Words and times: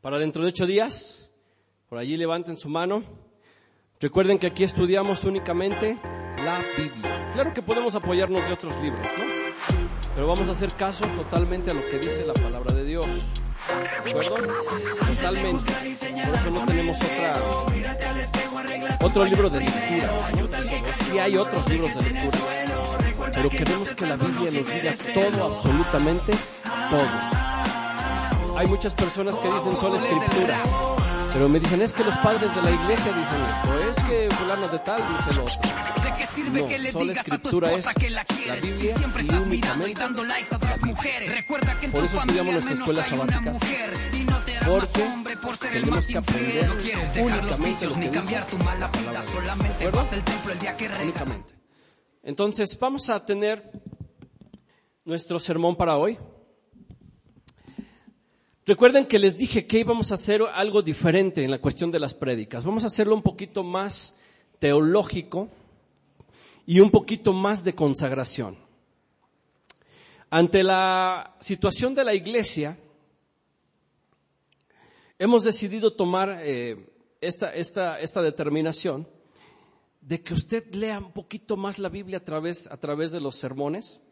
para 0.00 0.18
dentro 0.18 0.42
de 0.42 0.48
ocho 0.48 0.66
días. 0.66 1.30
Por 1.88 1.98
allí 1.98 2.16
levanten 2.16 2.56
su 2.56 2.68
mano. 2.68 3.04
Recuerden 4.00 4.38
que 4.38 4.48
aquí 4.48 4.64
estudiamos 4.64 5.24
únicamente 5.24 5.96
la 6.44 6.62
Biblia. 6.76 7.30
Claro 7.32 7.54
que 7.54 7.62
podemos 7.62 7.94
apoyarnos 7.94 8.46
de 8.46 8.52
otros 8.52 8.76
libros, 8.82 9.06
¿no? 9.18 9.24
Pero 10.14 10.26
vamos 10.26 10.48
a 10.48 10.52
hacer 10.52 10.70
caso 10.72 11.06
totalmente 11.08 11.70
a 11.70 11.74
lo 11.74 11.86
que 11.88 11.98
dice 11.98 12.24
la 12.24 12.34
palabra 12.34 12.72
de 12.72 12.84
Dios. 12.84 13.06
¿De 14.04 14.10
acuerdo? 14.10 14.54
Totalmente. 15.14 15.72
Por 15.72 16.34
eso 16.34 16.50
no 16.50 16.66
tenemos 16.66 16.96
otra, 16.96 17.32
otro 19.02 19.24
libro 19.24 19.50
de 19.50 19.60
lectura. 19.60 20.10
Sí 21.10 21.18
hay 21.18 21.36
otros 21.36 21.68
libros 21.68 21.94
de 21.94 22.10
lectura. 22.10 22.38
Pero 23.34 23.50
queremos 23.50 23.90
que 23.90 24.06
la 24.06 24.16
Biblia 24.16 24.50
nos 24.50 24.52
diga 24.52 24.94
todo, 25.14 25.56
absolutamente 25.56 26.32
todo. 26.90 27.35
Hay 28.56 28.66
muchas 28.68 28.94
personas 28.94 29.38
que 29.38 29.48
dicen 29.52 29.76
solo 29.76 29.96
escritura. 29.96 30.62
Pero 31.32 31.48
me 31.50 31.60
dicen, 31.60 31.82
es 31.82 31.92
que 31.92 32.04
los 32.04 32.16
padres 32.16 32.54
de 32.54 32.62
la 32.62 32.70
iglesia 32.70 33.12
dicen 33.12 33.42
esto, 33.44 33.80
es 33.90 33.96
que 34.06 34.30
fulano 34.34 34.68
de 34.68 34.78
tal 34.78 34.96
dice 34.96 35.34
lo 35.34 35.44
otro. 35.44 35.60
No, 36.52 36.68
solo 36.92 37.12
escritura 37.12 37.72
es 37.72 37.84
la 37.84 38.54
Biblia 38.56 38.94
y 38.94 39.10
Biblia. 39.44 39.76
Por 41.92 42.04
eso 42.04 42.18
estudiamos 42.18 42.52
nuestra 42.54 42.74
escuela 42.74 43.02
sabática. 43.04 43.52
Porque 45.42 45.68
tenemos 45.68 46.06
que 46.06 46.16
aprender 46.18 46.70
únicamente 47.20 47.86
lo 47.86 47.94
que 47.94 48.08
dice 48.10 48.32
la 48.78 48.90
palabra 48.90 49.24
de 49.24 49.90
Dios. 49.90 50.10
¿De 50.60 50.68
acuerdo? 50.68 51.02
Únicamente. 51.02 51.54
Entonces, 52.22 52.78
vamos 52.80 53.10
a 53.10 53.24
tener 53.24 53.70
nuestro 55.04 55.38
sermón 55.38 55.76
para 55.76 55.96
hoy. 55.96 56.18
Recuerden 58.66 59.06
que 59.06 59.20
les 59.20 59.36
dije 59.36 59.64
que 59.64 59.78
íbamos 59.78 60.10
a 60.10 60.16
hacer 60.16 60.42
algo 60.42 60.82
diferente 60.82 61.44
en 61.44 61.52
la 61.52 61.60
cuestión 61.60 61.92
de 61.92 62.00
las 62.00 62.14
prédicas. 62.14 62.64
Vamos 62.64 62.82
a 62.82 62.88
hacerlo 62.88 63.14
un 63.14 63.22
poquito 63.22 63.62
más 63.62 64.16
teológico 64.58 65.48
y 66.66 66.80
un 66.80 66.90
poquito 66.90 67.32
más 67.32 67.62
de 67.62 67.76
consagración. 67.76 68.58
Ante 70.30 70.64
la 70.64 71.36
situación 71.38 71.94
de 71.94 72.04
la 72.04 72.14
iglesia, 72.14 72.76
hemos 75.16 75.44
decidido 75.44 75.92
tomar 75.92 76.40
eh, 76.42 76.92
esta, 77.20 77.54
esta, 77.54 78.00
esta 78.00 78.20
determinación 78.20 79.06
de 80.00 80.24
que 80.24 80.34
usted 80.34 80.74
lea 80.74 80.98
un 80.98 81.12
poquito 81.12 81.56
más 81.56 81.78
la 81.78 81.88
Biblia 81.88 82.18
a 82.18 82.24
través, 82.24 82.66
a 82.66 82.76
través 82.78 83.12
de 83.12 83.20
los 83.20 83.36
sermones. 83.36 84.02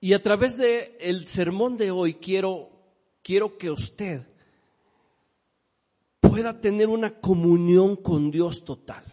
Y 0.00 0.12
a 0.12 0.22
través 0.22 0.56
del 0.56 0.92
el 1.00 1.26
sermón 1.26 1.76
de 1.76 1.90
hoy 1.90 2.14
quiero 2.14 2.73
quiero 3.24 3.56
que 3.56 3.70
usted 3.70 4.22
pueda 6.20 6.60
tener 6.60 6.88
una 6.88 7.18
comunión 7.18 7.96
con 7.96 8.30
Dios 8.30 8.64
total. 8.64 9.04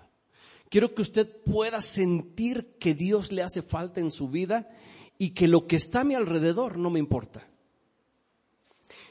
Quiero 0.70 0.94
que 0.94 1.02
usted 1.02 1.28
pueda 1.44 1.82
sentir 1.82 2.78
que 2.78 2.94
Dios 2.94 3.32
le 3.32 3.42
hace 3.42 3.62
falta 3.62 4.00
en 4.00 4.12
su 4.12 4.30
vida 4.30 4.70
y 5.18 5.32
que 5.32 5.48
lo 5.48 5.66
que 5.66 5.78
está 5.78 6.02
a 6.02 6.04
mi 6.04 6.14
alrededor 6.14 6.78
no 6.78 6.90
me 6.90 7.00
importa. 7.00 7.48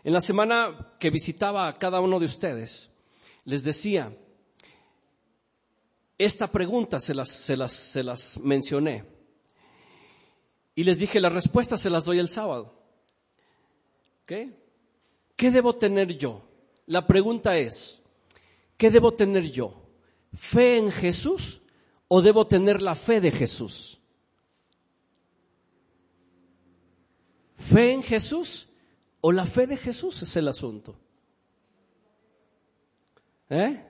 En 0.04 0.12
la 0.12 0.20
semana 0.20 0.94
que 0.98 1.10
visitaba 1.10 1.66
a 1.66 1.74
cada 1.74 2.00
uno 2.00 2.18
de 2.18 2.26
ustedes, 2.26 2.90
les 3.44 3.62
decía, 3.62 4.16
esta 6.18 6.50
pregunta 6.50 7.00
se 7.00 7.14
las, 7.14 7.28
se 7.28 7.56
las, 7.56 7.72
se 7.72 8.02
las 8.02 8.38
mencioné. 8.38 9.04
Y 10.74 10.84
les 10.84 10.98
dije, 10.98 11.20
las 11.20 11.32
respuestas 11.32 11.80
se 11.80 11.90
las 11.90 12.04
doy 12.04 12.18
el 12.18 12.28
sábado. 12.28 12.74
¿Ok? 14.22 14.32
¿Qué 15.40 15.50
debo 15.50 15.74
tener 15.74 16.18
yo? 16.18 16.42
La 16.84 17.06
pregunta 17.06 17.56
es, 17.56 18.02
¿qué 18.76 18.90
debo 18.90 19.14
tener 19.14 19.50
yo? 19.50 19.88
¿Fe 20.34 20.76
en 20.76 20.90
Jesús 20.90 21.62
o 22.08 22.20
debo 22.20 22.44
tener 22.44 22.82
la 22.82 22.94
fe 22.94 23.22
de 23.22 23.30
Jesús? 23.30 24.02
¿Fe 27.56 27.90
en 27.90 28.02
Jesús 28.02 28.68
o 29.22 29.32
la 29.32 29.46
fe 29.46 29.66
de 29.66 29.78
Jesús 29.78 30.20
es 30.20 30.36
el 30.36 30.46
asunto? 30.46 31.00
¿Eh? 33.48 33.82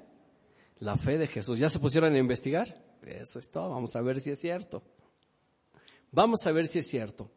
La 0.79 0.97
fe 0.97 1.19
de 1.19 1.27
Jesús. 1.27 1.59
¿Ya 1.59 1.69
se 1.69 1.81
pusieron 1.81 2.15
a 2.15 2.19
investigar? 2.19 2.81
Eso 3.05 3.41
es 3.41 3.51
todo. 3.51 3.71
Vamos 3.71 3.97
a 3.97 4.03
ver 4.03 4.21
si 4.21 4.31
es 4.31 4.39
cierto. 4.39 4.85
Vamos 6.13 6.47
a 6.47 6.53
ver 6.53 6.69
si 6.69 6.79
es 6.79 6.87
cierto. 6.87 7.29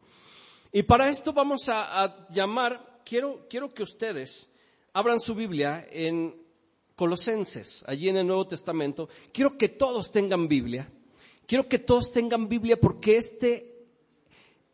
Y 0.70 0.84
para 0.84 1.08
esto 1.08 1.32
vamos 1.32 1.68
a, 1.68 2.04
a 2.04 2.28
llamar 2.28 2.93
quiero, 3.04 3.46
quiero 3.48 3.72
que 3.72 3.82
ustedes 3.82 4.48
abran 4.92 5.20
su 5.20 5.34
Biblia 5.34 5.86
en 5.90 6.34
Colosenses, 6.96 7.84
allí 7.86 8.08
en 8.08 8.16
el 8.16 8.26
Nuevo 8.26 8.46
Testamento. 8.46 9.08
Quiero 9.32 9.56
que 9.58 9.68
todos 9.68 10.10
tengan 10.10 10.48
Biblia. 10.48 10.90
Quiero 11.46 11.68
que 11.68 11.78
todos 11.78 12.12
tengan 12.12 12.48
Biblia 12.48 12.78
porque 12.80 13.16
este, 13.16 13.84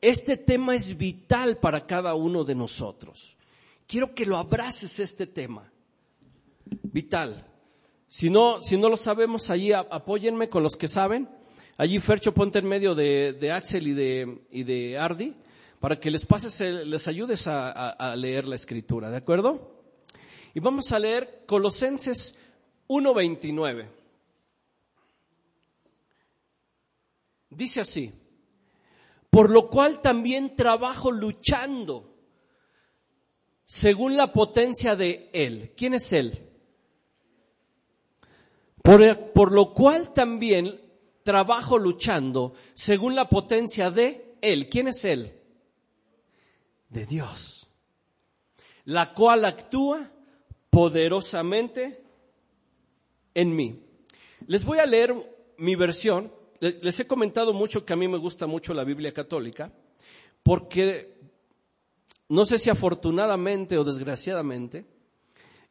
este 0.00 0.36
tema 0.36 0.74
es 0.74 0.96
vital 0.96 1.58
para 1.58 1.86
cada 1.86 2.14
uno 2.14 2.44
de 2.44 2.54
nosotros. 2.54 3.36
Quiero 3.86 4.14
que 4.14 4.26
lo 4.26 4.36
abraces 4.36 5.00
este 5.00 5.26
tema. 5.26 5.70
Vital. 6.64 7.46
Si 8.06 8.30
no, 8.30 8.62
si 8.62 8.76
no 8.76 8.88
lo 8.88 8.96
sabemos, 8.96 9.50
allí 9.50 9.72
apóyenme 9.72 10.48
con 10.48 10.62
los 10.62 10.76
que 10.76 10.88
saben. 10.88 11.28
Allí 11.76 11.98
Fercho 11.98 12.34
ponte 12.34 12.58
en 12.58 12.68
medio 12.68 12.94
de, 12.94 13.32
de 13.32 13.50
Axel 13.50 13.88
y 13.88 13.94
de, 13.94 14.42
y 14.50 14.62
de 14.64 14.98
Ardi 14.98 15.34
para 15.80 15.98
que 15.98 16.10
les 16.10 16.26
pases, 16.26 16.60
les 16.60 17.08
ayudes 17.08 17.46
a, 17.46 18.14
leer 18.14 18.46
la 18.46 18.54
escritura, 18.54 19.10
¿de 19.10 19.16
acuerdo? 19.16 19.80
Y 20.52 20.60
vamos 20.60 20.92
a 20.92 20.98
leer 20.98 21.44
Colosenses 21.46 22.38
1.29. 22.86 23.88
Dice 27.48 27.80
así, 27.80 28.12
por 29.30 29.48
lo 29.48 29.70
cual 29.70 30.02
también 30.02 30.54
trabajo 30.54 31.10
luchando 31.10 32.14
según 33.64 34.18
la 34.18 34.34
potencia 34.34 34.94
de 34.96 35.30
Él. 35.32 35.72
¿Quién 35.76 35.94
es 35.94 36.12
Él? 36.12 36.46
Por, 38.82 39.32
por, 39.32 39.52
lo 39.52 39.72
cual 39.72 40.12
también 40.12 40.78
trabajo 41.22 41.78
luchando 41.78 42.52
según 42.74 43.14
la 43.14 43.30
potencia 43.30 43.90
de 43.90 44.36
Él. 44.42 44.66
¿Quién 44.66 44.88
es 44.88 45.04
Él? 45.06 45.39
De 46.90 47.06
Dios, 47.06 47.68
la 48.84 49.14
cual 49.14 49.44
actúa 49.44 50.10
poderosamente 50.68 52.04
en 53.34 53.56
mí. 53.56 53.82
Les 54.46 54.64
voy 54.64 54.78
a 54.78 54.86
leer 54.86 55.14
mi 55.56 55.76
versión. 55.76 56.32
Les 56.60 57.00
he 57.00 57.06
comentado 57.06 57.52
mucho 57.52 57.84
que 57.84 57.92
a 57.92 57.96
mí 57.96 58.06
me 58.08 58.18
gusta 58.18 58.46
mucho 58.46 58.74
la 58.74 58.84
Biblia 58.84 59.12
católica, 59.12 59.72
porque 60.42 61.18
no 62.28 62.44
sé 62.44 62.58
si 62.58 62.70
afortunadamente 62.70 63.78
o 63.78 63.84
desgraciadamente, 63.84 64.86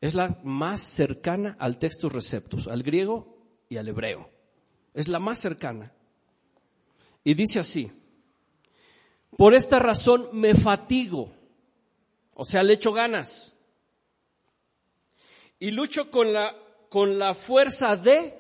es 0.02 0.14
la 0.14 0.40
más 0.44 0.82
cercana 0.82 1.56
al 1.60 1.78
textus 1.78 2.12
receptus, 2.12 2.68
al 2.68 2.84
griego 2.84 3.38
y 3.70 3.78
al 3.78 3.88
hebreo. 3.88 4.30
Es 4.94 5.08
la 5.08 5.20
más 5.20 5.40
cercana. 5.40 5.94
Y 7.24 7.34
dice 7.34 7.60
así, 7.60 7.92
por 9.38 9.54
esta 9.54 9.80
razón 9.80 10.30
me 10.34 10.54
fatigo, 10.54 11.32
o 12.34 12.46
sea, 12.46 12.64
le 12.64 12.74
echo 12.74 12.94
ganas. 12.94 13.56
Y 15.60 15.72
lucho 15.72 16.10
con 16.10 16.34
la, 16.34 16.56
con 16.90 17.20
la 17.20 17.34
fuerza 17.34 17.96
de 17.98 18.34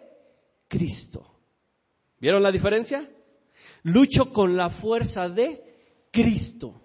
Cristo. 0.68 1.26
¿Vieron 2.20 2.44
la 2.44 2.52
diferencia? 2.52 3.10
Lucho 3.84 4.32
con 4.34 4.56
la 4.56 4.70
fuerza 4.70 5.30
de 5.30 6.08
Cristo, 6.12 6.82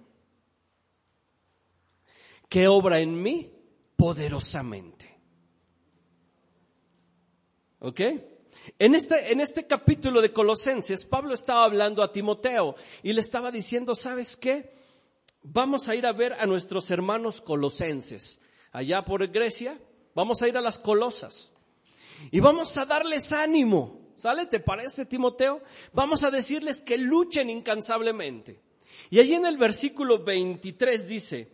que 2.49 2.69
obra 2.69 3.01
en 3.01 3.21
mí 3.21 3.53
poderosamente. 3.97 5.19
¿Ok? 7.81 8.01
En 8.79 8.95
este, 8.95 9.33
en 9.33 9.41
este 9.41 9.67
capítulo 9.67 10.23
de 10.23 10.33
Colosenses, 10.33 11.05
Pablo 11.05 11.35
estaba 11.35 11.65
hablando 11.65 12.03
a 12.03 12.13
Timoteo 12.13 12.75
y 13.03 13.13
le 13.13 13.21
estaba 13.21 13.51
diciendo, 13.51 13.95
¿sabes 13.95 14.37
qué? 14.37 14.75
Vamos 15.43 15.89
a 15.89 15.95
ir 15.95 16.07
a 16.07 16.13
ver 16.13 16.33
a 16.35 16.47
nuestros 16.47 16.91
hermanos 16.91 17.41
colosenses, 17.41 18.41
allá 18.73 19.05
por 19.05 19.27
Grecia, 19.29 19.79
vamos 20.15 20.41
a 20.41 20.49
ir 20.49 20.57
a 20.57 20.63
las 20.63 20.79
colosas 20.79 21.53
y 22.31 22.41
vamos 22.41 22.77
a 22.79 22.87
darles 22.87 23.33
ánimo. 23.33 24.03
¿Sale? 24.17 24.47
¿Te 24.47 24.61
parece, 24.61 25.07
Timoteo? 25.07 25.61
Vamos 25.93 26.23
a 26.23 26.31
decirles 26.31 26.81
que 26.81 26.97
luchen 26.97 27.51
incansablemente. 27.51 28.61
Y 29.11 29.19
allí 29.19 29.35
en 29.35 29.45
el 29.45 29.59
versículo 29.59 30.23
23 30.23 31.09
dice, 31.09 31.53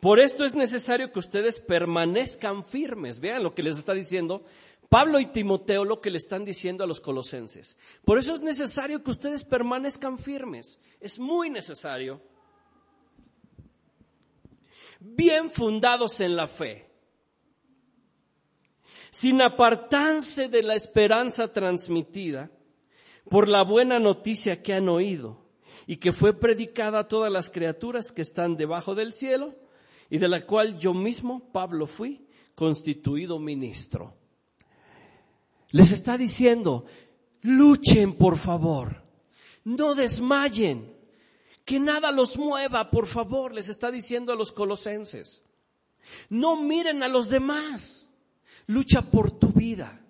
por 0.00 0.20
esto 0.20 0.44
es 0.44 0.54
necesario 0.54 1.10
que 1.10 1.18
ustedes 1.18 1.58
permanezcan 1.58 2.64
firmes. 2.64 3.18
Vean 3.18 3.42
lo 3.42 3.54
que 3.54 3.64
les 3.64 3.76
está 3.76 3.92
diciendo. 3.92 4.44
Pablo 4.88 5.18
y 5.20 5.26
Timoteo 5.26 5.84
lo 5.84 6.00
que 6.00 6.10
le 6.10 6.18
están 6.18 6.44
diciendo 6.44 6.84
a 6.84 6.86
los 6.86 7.00
colosenses. 7.00 7.78
Por 8.04 8.18
eso 8.18 8.34
es 8.34 8.42
necesario 8.42 9.02
que 9.02 9.10
ustedes 9.10 9.44
permanezcan 9.44 10.18
firmes. 10.18 10.78
Es 11.00 11.18
muy 11.18 11.50
necesario. 11.50 12.20
Bien 15.00 15.50
fundados 15.50 16.20
en 16.20 16.36
la 16.36 16.48
fe. 16.48 16.86
sin 19.16 19.40
apartarse 19.40 20.48
de 20.48 20.62
la 20.62 20.74
esperanza 20.74 21.50
transmitida 21.50 22.50
por 23.30 23.48
la 23.48 23.62
buena 23.62 23.98
noticia 23.98 24.62
que 24.62 24.74
han 24.74 24.90
oído 24.90 25.42
y 25.86 25.96
que 25.96 26.12
fue 26.12 26.38
predicada 26.38 26.98
a 26.98 27.08
todas 27.08 27.32
las 27.32 27.48
criaturas 27.48 28.12
que 28.12 28.20
están 28.20 28.58
debajo 28.58 28.94
del 28.94 29.14
cielo 29.14 29.54
y 30.10 30.18
de 30.18 30.28
la 30.28 30.44
cual 30.44 30.78
yo 30.78 30.92
mismo, 30.92 31.50
Pablo, 31.50 31.86
fui 31.86 32.26
constituido 32.54 33.38
ministro. 33.38 34.14
Les 35.70 35.90
está 35.90 36.16
diciendo, 36.16 36.86
luchen 37.42 38.14
por 38.14 38.36
favor, 38.36 39.02
no 39.64 39.94
desmayen, 39.94 40.94
que 41.64 41.80
nada 41.80 42.12
los 42.12 42.38
mueva, 42.38 42.90
por 42.90 43.06
favor, 43.06 43.52
les 43.52 43.68
está 43.68 43.90
diciendo 43.90 44.32
a 44.32 44.36
los 44.36 44.52
colosenses. 44.52 45.42
No 46.28 46.54
miren 46.54 47.02
a 47.02 47.08
los 47.08 47.28
demás, 47.28 48.08
lucha 48.68 49.02
por 49.02 49.32
tu 49.32 49.48
vida. 49.48 50.00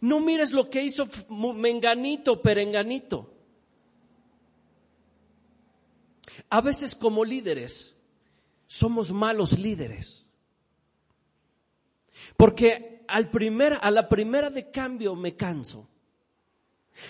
No 0.00 0.20
mires 0.20 0.52
lo 0.52 0.70
que 0.70 0.84
hizo 0.84 1.08
menganito, 1.28 2.40
perenganito. 2.40 3.34
A 6.50 6.60
veces 6.60 6.94
como 6.94 7.24
líderes 7.24 7.96
somos 8.68 9.10
malos 9.10 9.58
líderes. 9.58 10.24
Porque 12.36 12.97
al 13.08 13.30
a 13.80 13.90
la 13.90 14.08
primera 14.08 14.50
de 14.50 14.70
cambio 14.70 15.16
me 15.16 15.34
canso. 15.34 15.88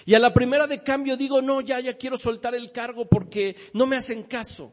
Y 0.06 0.14
a 0.14 0.18
la 0.18 0.32
primera 0.32 0.66
de 0.66 0.82
cambio 0.82 1.16
digo, 1.16 1.42
no, 1.42 1.60
ya, 1.60 1.80
ya 1.80 1.96
quiero 1.96 2.16
soltar 2.16 2.54
el 2.54 2.72
cargo 2.72 3.08
porque 3.08 3.56
no 3.72 3.86
me 3.86 3.96
hacen 3.96 4.22
caso. 4.22 4.72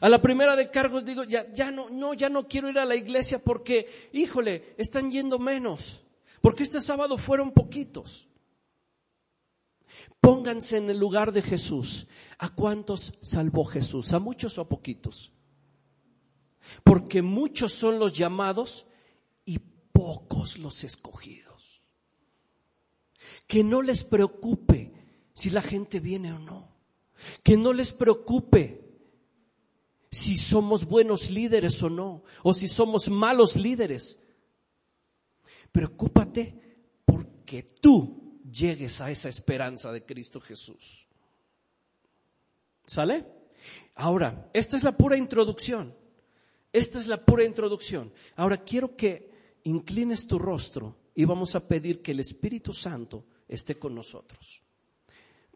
A 0.00 0.08
la 0.08 0.20
primera 0.20 0.56
de 0.56 0.70
cargos 0.70 1.04
digo, 1.04 1.24
ya, 1.24 1.52
ya 1.52 1.70
no, 1.70 1.88
no, 1.88 2.12
ya 2.12 2.28
no 2.28 2.48
quiero 2.48 2.68
ir 2.68 2.78
a 2.78 2.84
la 2.84 2.96
iglesia 2.96 3.38
porque, 3.38 4.10
híjole, 4.12 4.74
están 4.76 5.10
yendo 5.10 5.38
menos. 5.38 6.02
Porque 6.40 6.64
este 6.64 6.80
sábado 6.80 7.16
fueron 7.16 7.52
poquitos. 7.52 8.28
Pónganse 10.20 10.78
en 10.78 10.90
el 10.90 10.98
lugar 10.98 11.32
de 11.32 11.42
Jesús. 11.42 12.08
¿A 12.38 12.48
cuántos 12.48 13.14
salvó 13.20 13.64
Jesús? 13.64 14.12
¿A 14.12 14.18
muchos 14.18 14.58
o 14.58 14.62
a 14.62 14.68
poquitos? 14.68 15.32
Porque 16.82 17.22
muchos 17.22 17.72
son 17.72 17.98
los 18.00 18.12
llamados 18.12 18.86
pocos 20.02 20.58
los 20.58 20.82
escogidos. 20.82 21.80
Que 23.46 23.62
no 23.62 23.82
les 23.82 24.02
preocupe 24.02 24.92
si 25.32 25.50
la 25.50 25.62
gente 25.62 26.00
viene 26.00 26.32
o 26.32 26.40
no. 26.40 26.74
Que 27.44 27.56
no 27.56 27.72
les 27.72 27.92
preocupe 27.92 28.80
si 30.10 30.36
somos 30.36 30.86
buenos 30.86 31.30
líderes 31.30 31.80
o 31.84 31.88
no, 31.88 32.24
o 32.42 32.52
si 32.52 32.66
somos 32.66 33.10
malos 33.10 33.54
líderes. 33.54 34.18
Preocúpate 35.70 36.60
porque 37.04 37.62
tú 37.62 38.40
llegues 38.50 39.00
a 39.00 39.08
esa 39.12 39.28
esperanza 39.28 39.92
de 39.92 40.04
Cristo 40.04 40.40
Jesús. 40.40 41.06
¿Sale? 42.84 43.24
Ahora, 43.94 44.50
esta 44.52 44.76
es 44.76 44.82
la 44.82 44.96
pura 44.96 45.16
introducción. 45.16 45.94
Esta 46.72 46.98
es 46.98 47.06
la 47.06 47.24
pura 47.24 47.44
introducción. 47.44 48.12
Ahora 48.34 48.56
quiero 48.56 48.96
que 48.96 49.31
inclines 49.64 50.26
tu 50.26 50.38
rostro 50.38 50.96
y 51.14 51.24
vamos 51.24 51.54
a 51.54 51.66
pedir 51.66 52.02
que 52.02 52.12
el 52.12 52.20
Espíritu 52.20 52.72
Santo 52.72 53.24
esté 53.48 53.78
con 53.78 53.94
nosotros. 53.94 54.62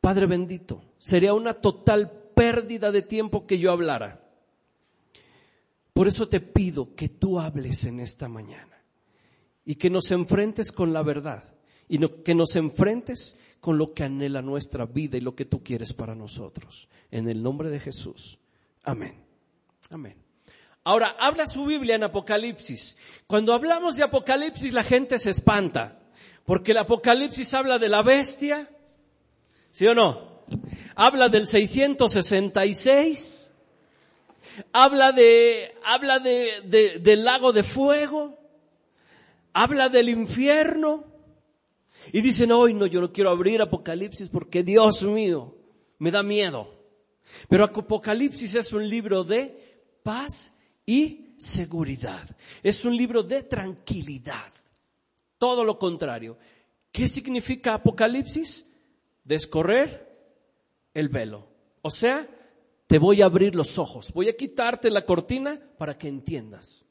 Padre 0.01 0.27
bendito, 0.27 0.83
sería 0.99 1.35
una 1.35 1.55
total 1.55 2.31
pérdida 2.35 2.93
de 2.93 3.03
tiempo 3.03 3.47
que 3.47 3.59
yo 3.59 3.73
hablara. 3.73 4.23
Por 5.93 6.09
eso 6.09 6.29
te 6.29 6.41
pido 6.41 6.95
que 6.95 7.09
tú 7.09 7.41
hables 7.41 7.85
en 7.85 8.01
esta 8.01 8.29
mañana 8.29 8.77
y 9.65 9.77
que 9.77 9.89
nos 9.89 10.11
enfrentes 10.11 10.71
con 10.71 10.93
la 10.93 11.03
verdad 11.03 11.45
y 11.89 11.99
que 12.23 12.35
nos 12.35 12.55
enfrentes 12.57 13.37
con 13.61 13.79
lo 13.79 13.95
que 13.95 14.05
anhela 14.05 14.43
nuestra 14.43 14.85
vida 14.85 15.17
y 15.17 15.21
lo 15.21 15.35
que 15.35 15.47
tú 15.47 15.63
quieres 15.63 15.93
para 15.95 16.15
nosotros. 16.15 16.89
En 17.11 17.29
el 17.29 17.43
nombre 17.43 17.71
de 17.71 17.81
Jesús. 17.81 18.39
Amén. 18.85 19.25
Amén. 19.91 20.26
Ahora, 20.87 21.17
habla 21.19 21.47
su 21.47 21.67
Biblia 21.67 21.97
en 21.97 22.05
Apocalipsis. 22.05 22.97
Cuando 23.27 23.53
hablamos 23.53 23.97
de 23.97 24.05
Apocalipsis 24.05 24.73
la 24.73 24.85
gente 24.85 25.19
se 25.19 25.31
espanta, 25.31 25.99
porque 26.45 26.71
el 26.71 26.79
Apocalipsis 26.79 27.53
habla 27.55 27.81
de 27.81 27.89
la 27.89 28.03
bestia, 28.03 28.71
¿sí 29.73 29.85
o 29.89 29.97
no? 29.97 30.45
Habla 30.95 31.29
del 31.29 31.49
666, 31.49 33.53
habla 34.73 35.11
de, 35.11 35.75
habla 35.83 36.21
de, 36.21 37.01
del 37.03 37.25
lago 37.25 37.53
de 37.53 37.65
fuego, 37.65 38.39
habla 39.55 39.89
del 39.89 40.09
infierno 40.09 41.03
y 42.13 42.21
dicen, 42.21 42.53
hoy 42.53 42.75
no, 42.75 42.87
yo 42.87 43.01
no 43.01 43.13
quiero 43.13 43.31
abrir 43.31 43.61
Apocalipsis 43.61 44.29
porque 44.29 44.63
Dios 44.63 45.03
mío, 45.03 45.53
me 45.99 46.13
da 46.13 46.23
miedo. 46.23 46.73
Pero 47.49 47.65
Apocalipsis 47.65 48.55
es 48.55 48.73
un 48.73 48.89
libro 48.89 49.25
de 49.25 49.83
paz 50.05 50.53
y 50.87 51.35
seguridad. 51.37 52.29
Es 52.63 52.85
un 52.85 52.97
libro 52.97 53.23
de 53.23 53.43
tranquilidad. 53.43 54.53
Todo 55.39 55.65
lo 55.65 55.79
contrario. 55.79 56.39
¿Qué 56.91 57.09
significa 57.09 57.75
Apocalipsis? 57.75 58.65
Descorrer 59.25 60.07
el 60.95 61.09
velo. 61.09 61.47
O 61.83 61.91
sea, 61.91 62.27
te 62.87 62.99
voy 62.99 63.21
a 63.21 63.27
abrir 63.27 63.55
los 63.55 63.77
ojos. 63.77 64.13
Voy 64.13 64.29
a 64.29 64.37
quitarte 64.37 64.91
la 64.91 65.05
cortina 65.05 65.61
para 65.77 65.99
que 65.99 66.09
entiendas. 66.09 66.87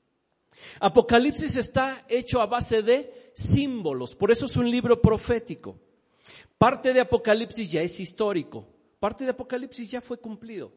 Apocalipsis 0.80 1.57
está 1.57 2.06
hecho 2.07 2.41
a 2.41 2.45
base 2.45 2.81
de 2.81 3.31
símbolos, 3.33 4.15
por 4.15 4.31
eso 4.31 4.45
es 4.45 4.56
un 4.56 4.69
libro 4.69 5.01
profético. 5.01 5.80
Parte 6.57 6.94
de 6.94 7.01
Apocalipsis 7.01 7.71
ya 7.71 7.81
es 7.81 8.00
histórico, 8.00 8.68
parte 9.00 9.24
de 9.24 9.31
Apocalipsis 9.31 9.89
ya 9.89 10.01
fue 10.01 10.18
cumplido. 10.18 10.71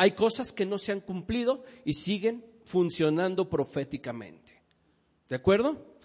Hay 0.00 0.12
cosas 0.12 0.50
que 0.50 0.64
no 0.64 0.78
se 0.78 0.92
han 0.92 1.00
cumplido 1.00 1.62
y 1.84 1.92
siguen 1.92 2.42
funcionando 2.64 3.50
proféticamente. 3.50 4.62
¿De 5.28 5.36
acuerdo? 5.36 5.98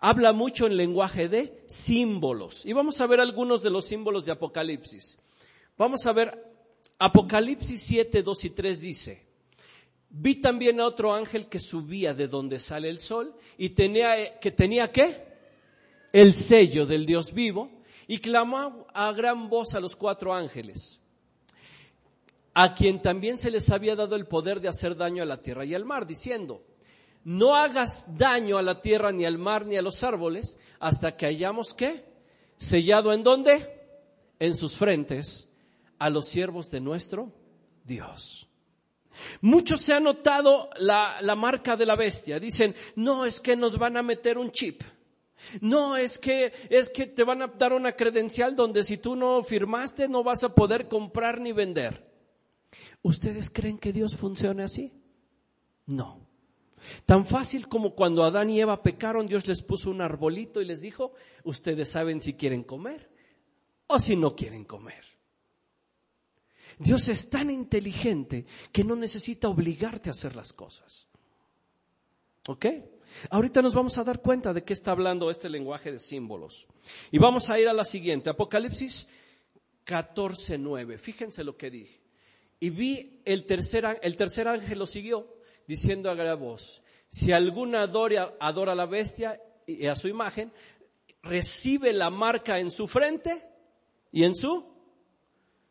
Habla 0.00 0.32
mucho 0.32 0.66
en 0.66 0.76
lenguaje 0.76 1.28
de 1.28 1.62
símbolos. 1.68 2.66
Y 2.66 2.72
vamos 2.72 3.00
a 3.00 3.06
ver 3.06 3.20
algunos 3.20 3.62
de 3.62 3.70
los 3.70 3.84
símbolos 3.84 4.24
de 4.24 4.32
Apocalipsis. 4.32 5.20
Vamos 5.76 6.04
a 6.06 6.12
ver 6.12 6.52
Apocalipsis 6.98 7.80
7, 7.80 8.24
2 8.24 8.44
y 8.44 8.50
3 8.50 8.80
dice, 8.80 9.26
Vi 10.10 10.40
también 10.40 10.80
a 10.80 10.86
otro 10.86 11.14
ángel 11.14 11.48
que 11.48 11.60
subía 11.60 12.14
de 12.14 12.26
donde 12.26 12.58
sale 12.58 12.90
el 12.90 12.98
sol 12.98 13.36
y 13.56 13.68
tenía, 13.68 14.40
que 14.40 14.50
tenía 14.50 14.90
qué? 14.90 15.28
El 16.12 16.34
sello 16.34 16.86
del 16.86 17.06
Dios 17.06 17.32
vivo 17.32 17.70
y 18.08 18.18
clamó 18.18 18.88
a 18.92 19.12
gran 19.12 19.48
voz 19.48 19.76
a 19.76 19.80
los 19.80 19.94
cuatro 19.94 20.34
ángeles, 20.34 20.98
a 22.54 22.74
quien 22.74 23.00
también 23.00 23.38
se 23.38 23.50
les 23.50 23.70
había 23.70 23.96
dado 23.96 24.16
el 24.16 24.26
poder 24.26 24.60
de 24.60 24.68
hacer 24.68 24.96
daño 24.96 25.22
a 25.22 25.26
la 25.26 25.42
tierra 25.42 25.64
y 25.64 25.74
al 25.74 25.84
mar, 25.84 26.06
diciendo, 26.06 26.64
no 27.24 27.54
hagas 27.54 28.16
daño 28.16 28.58
a 28.58 28.62
la 28.62 28.80
tierra 28.80 29.12
ni 29.12 29.24
al 29.24 29.38
mar 29.38 29.66
ni 29.66 29.76
a 29.76 29.82
los 29.82 30.02
árboles 30.02 30.58
hasta 30.80 31.16
que 31.16 31.26
hayamos 31.26 31.74
qué? 31.74 32.04
Sellado 32.56 33.12
en 33.12 33.22
dónde? 33.22 33.68
En 34.38 34.54
sus 34.54 34.76
frentes 34.76 35.48
a 35.98 36.10
los 36.10 36.26
siervos 36.26 36.70
de 36.70 36.80
nuestro 36.80 37.32
Dios. 37.84 38.48
Muchos 39.40 39.80
se 39.80 39.94
han 39.94 40.04
notado 40.04 40.70
la, 40.76 41.18
la, 41.20 41.34
marca 41.34 41.76
de 41.76 41.86
la 41.86 41.96
bestia. 41.96 42.38
Dicen, 42.38 42.74
no 42.94 43.24
es 43.24 43.40
que 43.40 43.56
nos 43.56 43.76
van 43.76 43.96
a 43.96 44.02
meter 44.02 44.38
un 44.38 44.52
chip. 44.52 44.82
No 45.60 45.96
es 45.96 46.18
que, 46.18 46.52
es 46.70 46.90
que 46.90 47.06
te 47.06 47.24
van 47.24 47.42
a 47.42 47.46
dar 47.48 47.72
una 47.72 47.92
credencial 47.92 48.54
donde 48.54 48.82
si 48.82 48.96
tú 48.98 49.16
no 49.16 49.42
firmaste 49.42 50.08
no 50.08 50.22
vas 50.22 50.44
a 50.44 50.54
poder 50.54 50.88
comprar 50.88 51.40
ni 51.40 51.52
vender. 51.52 52.07
¿Ustedes 53.02 53.50
creen 53.50 53.78
que 53.78 53.92
Dios 53.92 54.16
funcione 54.16 54.62
así? 54.62 54.92
No. 55.86 56.26
Tan 57.06 57.26
fácil 57.26 57.68
como 57.68 57.94
cuando 57.94 58.24
Adán 58.24 58.50
y 58.50 58.60
Eva 58.60 58.82
pecaron, 58.82 59.26
Dios 59.26 59.46
les 59.46 59.62
puso 59.62 59.90
un 59.90 60.00
arbolito 60.00 60.60
y 60.60 60.64
les 60.64 60.80
dijo, 60.80 61.12
ustedes 61.44 61.90
saben 61.90 62.20
si 62.20 62.34
quieren 62.34 62.62
comer 62.62 63.10
o 63.86 63.98
si 63.98 64.16
no 64.16 64.36
quieren 64.36 64.64
comer. 64.64 65.04
Dios 66.78 67.08
es 67.08 67.28
tan 67.28 67.50
inteligente 67.50 68.46
que 68.70 68.84
no 68.84 68.94
necesita 68.94 69.48
obligarte 69.48 70.10
a 70.10 70.12
hacer 70.12 70.36
las 70.36 70.52
cosas. 70.52 71.08
¿Ok? 72.46 72.66
Ahorita 73.30 73.62
nos 73.62 73.74
vamos 73.74 73.98
a 73.98 74.04
dar 74.04 74.20
cuenta 74.20 74.52
de 74.52 74.62
qué 74.62 74.72
está 74.72 74.92
hablando 74.92 75.30
este 75.30 75.48
lenguaje 75.48 75.90
de 75.90 75.98
símbolos. 75.98 76.66
Y 77.10 77.18
vamos 77.18 77.50
a 77.50 77.58
ir 77.58 77.68
a 77.68 77.72
la 77.72 77.84
siguiente, 77.84 78.30
Apocalipsis 78.30 79.08
14.9. 79.84 80.98
Fíjense 80.98 81.42
lo 81.42 81.56
que 81.56 81.70
dije. 81.70 82.07
Y 82.60 82.70
vi 82.70 83.22
el 83.24 83.44
tercer, 83.46 83.98
el 84.02 84.16
tercer 84.16 84.48
ángel 84.48 84.78
lo 84.78 84.86
siguió 84.86 85.36
diciendo 85.66 86.10
a 86.10 86.14
gran 86.14 86.40
voz, 86.40 86.82
si 87.08 87.32
alguna 87.32 87.82
adora, 87.82 88.34
adora 88.40 88.72
a 88.72 88.74
la 88.74 88.86
bestia 88.86 89.40
y 89.66 89.86
a 89.86 89.94
su 89.94 90.08
imagen, 90.08 90.52
recibe 91.22 91.92
la 91.92 92.10
marca 92.10 92.58
en 92.58 92.70
su 92.70 92.88
frente 92.88 93.50
y 94.10 94.24
en 94.24 94.34
su 94.34 94.66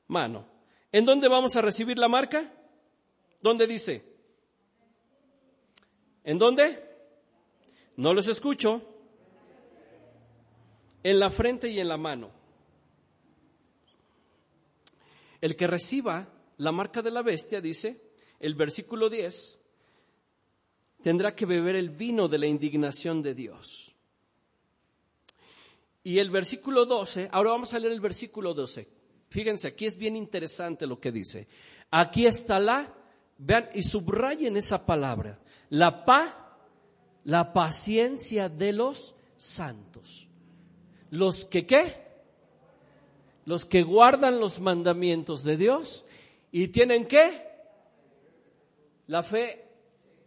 mano. 0.08 0.48
¿En 0.92 1.06
dónde 1.06 1.28
vamos 1.28 1.56
a 1.56 1.62
recibir 1.62 1.98
la 1.98 2.08
marca? 2.08 2.52
¿Dónde 3.42 3.68
dice? 3.68 4.04
¿En 6.24 6.38
dónde? 6.38 6.84
No 7.96 8.14
los 8.14 8.28
escucho. 8.28 8.82
En 11.04 11.20
la 11.20 11.30
frente 11.30 11.70
y 11.70 11.80
en 11.80 11.88
la 11.88 11.98
mano. 11.98 12.32
El 15.40 15.56
que 15.56 15.68
reciba 15.68 16.28
la 16.58 16.72
marca 16.72 17.02
de 17.02 17.12
la 17.12 17.22
bestia, 17.22 17.62
dice 17.62 18.02
el 18.40 18.56
versículo 18.56 19.10
10, 19.10 19.58
tendrá 21.02 21.36
que 21.36 21.46
beber 21.46 21.76
el 21.76 21.90
vino 21.90 22.28
de 22.28 22.38
la 22.38 22.48
indignación 22.48 23.22
de 23.22 23.34
Dios. 23.34 23.94
Y 26.04 26.20
el 26.20 26.30
versículo 26.30 26.86
12, 26.86 27.30
ahora 27.32 27.52
vamos 27.52 27.74
a 27.74 27.80
leer 27.80 27.94
el 27.94 28.00
versículo 28.00 28.54
12. 28.54 28.88
Fíjense, 29.30 29.68
aquí 29.68 29.86
es 29.86 29.98
bien 29.98 30.16
interesante 30.16 30.88
lo 30.88 31.00
que 31.00 31.12
dice. 31.12 31.48
Aquí 31.92 32.26
está 32.26 32.60
la, 32.60 32.94
vean 33.38 33.70
y 33.74 33.84
subrayen 33.84 34.56
esa 34.56 34.86
palabra, 34.86 35.40
la 35.70 36.06
pa, 36.06 36.60
la 37.26 37.52
paciencia 37.52 38.48
de 38.48 38.72
los 38.72 39.16
santos. 39.36 40.28
Los 41.10 41.46
que 41.46 41.66
qué? 41.66 42.08
Los 43.46 43.66
que 43.66 43.84
guardan 43.84 44.40
los 44.40 44.60
mandamientos 44.60 45.44
de 45.44 45.58
Dios 45.58 46.06
y 46.52 46.68
tienen 46.70 47.08
qué? 47.08 47.46
La 49.08 49.24
fe 49.24 49.66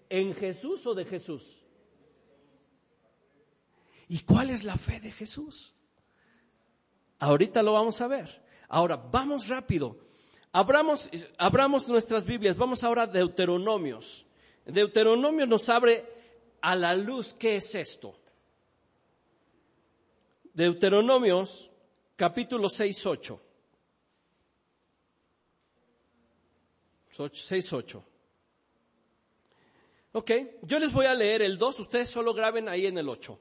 en 0.08 0.34
Jesús 0.34 0.86
o 0.86 0.94
de 0.94 1.04
Jesús. 1.04 1.64
¿Y 4.08 4.20
cuál 4.20 4.50
es 4.50 4.64
la 4.64 4.76
fe 4.76 5.00
de 5.00 5.12
Jesús? 5.12 5.74
Ahorita 7.20 7.62
lo 7.62 7.74
vamos 7.74 8.00
a 8.00 8.08
ver. 8.08 8.44
Ahora, 8.68 8.96
vamos 8.96 9.48
rápido. 9.48 9.98
Abramos, 10.52 11.08
abramos 11.38 11.88
nuestras 11.88 12.24
Biblias. 12.24 12.56
Vamos 12.56 12.82
ahora 12.82 13.02
a 13.02 13.06
Deuteronomios. 13.06 14.26
Deuteronomio 14.64 15.46
nos 15.46 15.68
abre 15.68 16.04
a 16.60 16.74
la 16.74 16.94
luz 16.94 17.34
qué 17.34 17.56
es 17.56 17.74
esto. 17.74 18.16
Deuteronomios 20.52 21.70
capítulo 22.16 22.68
6, 22.68 23.06
8. 23.06 23.40
6, 27.10 27.72
8. 27.72 28.04
Ok, 30.12 30.30
yo 30.62 30.78
les 30.78 30.92
voy 30.92 31.06
a 31.06 31.14
leer 31.14 31.42
el 31.42 31.56
2, 31.56 31.80
ustedes 31.80 32.08
solo 32.08 32.34
graben 32.34 32.68
ahí 32.68 32.86
en 32.86 32.98
el 32.98 33.08
8. 33.08 33.38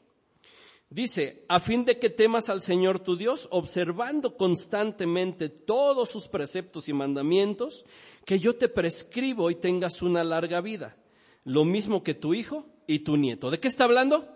Dice, 0.92 1.46
a 1.48 1.60
fin 1.60 1.86
de 1.86 2.00
que 2.00 2.10
temas 2.10 2.50
al 2.50 2.62
Señor 2.62 3.00
tu 3.00 3.16
Dios, 3.16 3.48
observando 3.52 4.36
constantemente 4.38 5.50
todos 5.50 6.10
sus 6.10 6.28
preceptos 6.28 6.90
y 6.90 6.94
mandamientos, 6.94 7.86
que 8.26 8.40
yo 8.40 8.56
te 8.56 8.70
prescribo 8.70 9.52
y 9.52 9.56
tengas 9.56 10.02
una 10.02 10.24
larga 10.24 10.62
vida, 10.62 10.98
lo 11.44 11.64
mismo 11.64 12.02
que 12.02 12.16
tu 12.16 12.34
hijo 12.34 12.66
y 12.88 13.00
tu 13.00 13.18
nieto. 13.18 13.52
¿De 13.52 13.60
qué 13.60 13.68
está 13.68 13.84
hablando? 13.84 14.36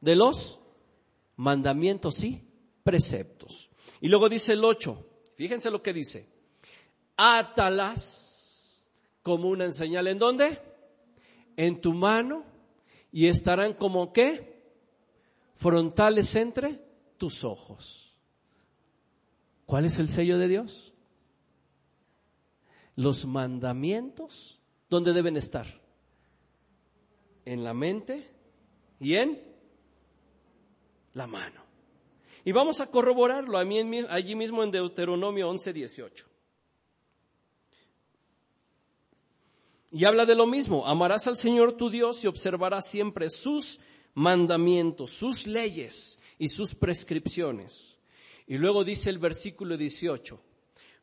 De 0.00 0.14
los 0.14 0.60
mandamientos 1.36 2.22
y 2.22 2.40
preceptos. 2.84 3.70
Y 4.00 4.08
luego 4.08 4.28
dice 4.28 4.52
el 4.52 4.64
8, 4.64 5.06
fíjense 5.34 5.70
lo 5.70 5.82
que 5.82 5.92
dice, 5.92 6.28
átalas 7.16 8.29
como 9.22 9.48
una 9.48 9.70
señal 9.72 10.06
en 10.08 10.18
dónde? 10.18 10.60
En 11.56 11.80
tu 11.80 11.92
mano 11.92 12.44
y 13.12 13.26
estarán 13.26 13.74
como 13.74 14.12
qué? 14.12 14.50
frontales 15.60 16.34
entre 16.36 16.80
tus 17.18 17.44
ojos. 17.44 18.16
¿Cuál 19.66 19.84
es 19.84 19.98
el 19.98 20.08
sello 20.08 20.38
de 20.38 20.48
Dios? 20.48 20.94
Los 22.96 23.26
mandamientos, 23.26 24.58
¿dónde 24.88 25.12
deben 25.12 25.36
estar? 25.36 25.66
En 27.44 27.62
la 27.62 27.74
mente 27.74 28.26
y 28.98 29.16
en 29.16 29.38
la 31.12 31.26
mano. 31.26 31.60
Y 32.42 32.52
vamos 32.52 32.80
a 32.80 32.90
corroborarlo 32.90 33.58
allí 33.58 34.34
mismo 34.34 34.64
en 34.64 34.70
Deuteronomio 34.70 35.50
11, 35.50 35.74
18. 35.74 36.29
Y 39.90 40.04
habla 40.04 40.24
de 40.24 40.36
lo 40.36 40.46
mismo, 40.46 40.86
amarás 40.86 41.26
al 41.26 41.36
Señor 41.36 41.76
tu 41.76 41.90
Dios 41.90 42.22
y 42.24 42.28
observarás 42.28 42.88
siempre 42.88 43.28
sus 43.28 43.80
mandamientos, 44.14 45.12
sus 45.12 45.46
leyes 45.46 46.20
y 46.38 46.48
sus 46.48 46.74
prescripciones. 46.74 47.96
Y 48.46 48.58
luego 48.58 48.84
dice 48.84 49.10
el 49.10 49.18
versículo 49.18 49.76
18, 49.76 50.40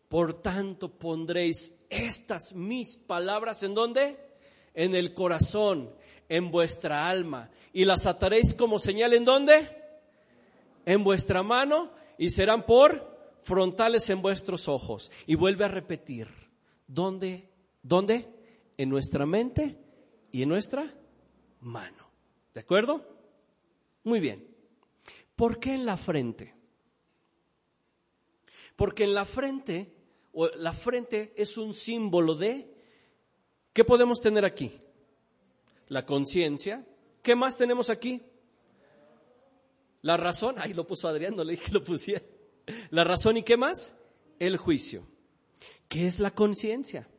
por 0.08 0.41
tanto 0.41 0.98
pondréis 0.98 1.75
estas 1.89 2.53
mis 2.53 2.96
palabras 2.96 3.63
en 3.63 3.74
dónde? 3.74 4.17
En 4.74 4.96
el 4.96 5.13
corazón, 5.13 5.94
en 6.29 6.51
vuestra 6.51 7.10
alma, 7.10 7.50
y 7.74 7.86
las 7.86 8.06
ataréis 8.06 8.53
como 8.53 8.79
señal 8.79 9.13
en 9.13 9.25
dónde? 9.25 9.70
En 10.86 11.03
vuestra 11.03 11.44
mano 11.44 11.91
y 12.17 12.29
serán 12.29 12.65
por 12.65 13.17
frontales 13.44 14.10
en 14.10 14.22
vuestros 14.22 14.67
ojos. 14.67 15.12
Y 15.25 15.36
vuelve 15.36 15.65
a 15.65 15.70
repetir, 15.70 16.29
¿dónde? 16.88 17.50
¿Dónde? 17.82 18.37
En 18.77 18.89
nuestra 18.89 19.25
mente 19.25 19.77
y 20.31 20.43
en 20.43 20.50
nuestra 20.50 20.93
mano. 21.62 22.10
¿De 22.53 22.62
acuerdo? 22.62 23.05
Muy 24.03 24.19
bien. 24.19 24.48
¿Por 25.36 25.60
qué 25.60 25.75
en 25.75 25.86
la 25.86 25.98
frente? 25.98 26.55
Porque 28.75 29.03
en 29.03 29.13
la 29.13 29.25
frente, 29.25 29.93
o 30.34 30.48
la 30.55 30.74
frente 30.74 31.34
es 31.36 31.57
un 31.57 31.74
símbolo 31.74 32.36
de, 32.36 32.72
¿qué 33.74 33.84
podemos 33.84 34.22
tener 34.22 34.46
aquí? 34.46 34.72
La 35.88 36.05
conciencia. 36.05 36.86
¿Qué 37.22 37.36
más 37.36 37.57
tenemos 37.57 37.89
aquí? 37.89 38.22
La 40.01 40.15
razón, 40.15 40.55
ahí 40.57 40.74
lo 40.74 40.88
puso 40.88 41.07
Adrián, 41.07 41.36
no 41.36 41.43
le 41.43 41.53
dije 41.53 41.65
que 41.65 41.72
lo 41.72 41.84
pusiera. 41.84 42.24
La 42.91 43.03
razón 43.03 43.38
y 43.38 43.43
qué 43.43 43.57
más? 43.57 44.00
El 44.39 44.57
juicio. 44.57 45.07
¿Qué 45.89 46.07
es 46.07 46.19
la 46.19 46.31
conciencia? 46.31 47.10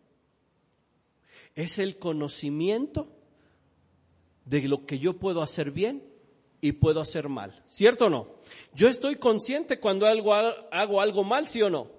Es 1.58 1.80
el 1.80 1.98
conocimiento 1.98 3.08
de 4.44 4.68
lo 4.68 4.86
que 4.86 5.00
yo 5.00 5.18
puedo 5.18 5.42
hacer 5.42 5.72
bien 5.72 6.08
y 6.60 6.70
puedo 6.70 7.00
hacer 7.00 7.28
mal. 7.28 7.64
¿Cierto 7.66 8.06
o 8.06 8.10
no? 8.10 8.36
Yo 8.74 8.86
estoy 8.86 9.16
consciente 9.16 9.80
cuando 9.80 10.06
hago 10.06 11.00
algo 11.00 11.24
mal, 11.24 11.48
¿sí 11.48 11.60
o 11.60 11.68
no? 11.68 11.90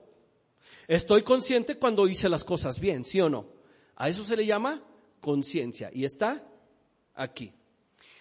Estoy 0.88 1.24
consciente 1.24 1.76
cuando 1.76 2.08
hice 2.08 2.30
las 2.30 2.46
cosas 2.46 2.80
bien, 2.80 3.04
¿sí 3.04 3.20
o 3.20 3.30
no? 3.30 3.48
A 3.98 4.08
eso 4.08 4.24
se 4.24 4.38
le 4.38 4.46
llama 4.46 4.82
conciencia 5.20 5.92
y 5.94 6.06
está 6.06 6.48
aquí. 7.14 7.52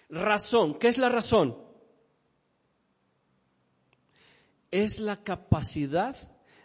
Razón, 0.09 0.77
¿qué 0.77 0.89
es 0.89 0.97
la 0.97 1.07
razón? 1.07 1.57
Es 4.71 4.99
la 4.99 5.23
capacidad 5.23 6.17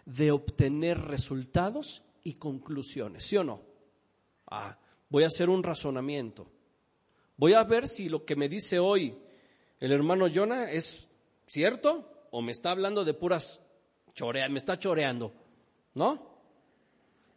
de 0.05 0.33
obtener 0.33 0.99
resultados 1.01 2.03
y 2.25 2.35
conclusiones, 2.35 3.25
¿sí 3.25 3.37
o 3.37 3.45
no? 3.45 3.73
Ah, 4.57 4.79
voy 5.09 5.25
a 5.25 5.27
hacer 5.27 5.51
un 5.51 5.65
razonamiento. 5.65 6.47
Voy 7.37 7.55
a 7.55 7.65
ver 7.65 7.89
si 7.89 8.09
lo 8.09 8.25
que 8.25 8.37
me 8.37 8.49
dice 8.49 8.79
hoy 8.79 9.17
el 9.81 9.91
hermano 9.91 10.29
Jonah 10.33 10.71
es 10.71 11.09
cierto 11.47 12.29
o 12.31 12.41
me 12.41 12.53
está 12.53 12.71
hablando 12.71 13.05
de 13.05 13.15
puras 13.15 13.61
choreas, 14.15 14.49
me 14.51 14.61
está 14.61 14.79
choreando. 14.79 15.35
¿No? 15.95 16.35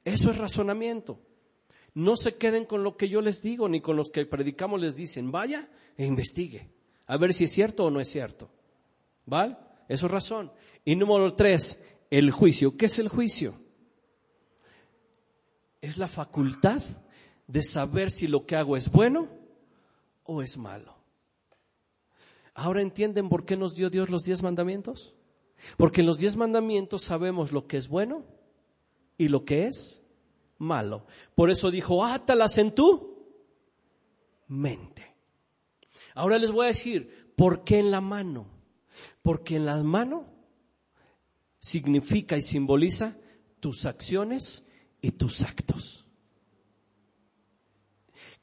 Eso 0.06 0.30
es 0.30 0.38
razonamiento. 0.38 1.20
No 1.96 2.16
se 2.16 2.36
queden 2.36 2.66
con 2.66 2.84
lo 2.84 2.96
que 2.96 3.10
yo 3.10 3.22
les 3.22 3.42
digo 3.42 3.68
ni 3.68 3.82
con 3.82 3.96
los 3.96 4.12
que 4.12 4.24
predicamos 4.28 4.80
les 4.80 4.96
dicen, 4.96 5.32
vaya 5.32 5.68
e 5.98 6.06
investigue, 6.06 6.70
a 7.08 7.18
ver 7.18 7.34
si 7.34 7.46
es 7.46 7.52
cierto 7.52 7.86
o 7.86 7.90
no 7.90 8.00
es 8.00 8.10
cierto. 8.10 8.52
¿Vale? 9.26 9.58
Eso 9.90 10.06
es 10.06 10.12
razón. 10.12 10.52
Y 10.86 10.96
número 10.96 11.34
tres, 11.34 11.84
el 12.12 12.30
juicio. 12.30 12.78
¿Qué 12.78 12.86
es 12.86 13.00
el 13.00 13.10
juicio? 13.10 13.56
Es 15.82 15.98
la 15.98 16.08
facultad 16.08 16.84
de 17.48 17.64
saber 17.64 18.12
si 18.12 18.28
lo 18.28 18.46
que 18.46 18.56
hago 18.56 18.78
es 18.78 18.92
bueno 18.92 19.30
o 20.24 20.42
es 20.42 20.58
malo. 20.58 20.96
Ahora 22.54 22.82
entienden 22.82 23.30
por 23.30 23.46
qué 23.46 23.56
nos 23.56 23.76
dio 23.76 23.90
Dios 23.90 24.10
los 24.10 24.24
diez 24.24 24.44
mandamientos. 24.44 25.16
Porque 25.78 26.02
en 26.02 26.08
los 26.08 26.20
diez 26.20 26.36
mandamientos 26.36 27.04
sabemos 27.04 27.52
lo 27.52 27.68
que 27.68 27.78
es 27.78 27.88
bueno 27.88 28.26
y 29.18 29.28
lo 29.28 29.46
que 29.46 29.66
es 29.66 30.02
malo. 30.58 31.06
Por 31.36 31.50
eso 31.50 31.72
dijo, 31.72 32.06
átalas 32.06 32.58
en 32.58 32.74
tu 32.74 33.18
mente. 34.48 35.16
Ahora 36.14 36.38
les 36.38 36.52
voy 36.52 36.66
a 36.66 36.70
decir, 36.70 37.34
¿por 37.36 37.64
qué 37.64 37.80
en 37.80 37.92
la 37.92 38.02
mano? 38.02 38.48
Porque 39.22 39.56
en 39.56 39.66
la 39.66 39.82
mano 39.84 40.26
significa 41.60 42.38
y 42.38 42.42
simboliza 42.42 43.18
tus 43.60 43.86
acciones 43.86 44.64
y 45.02 45.12
tus 45.12 45.42
actos. 45.42 46.07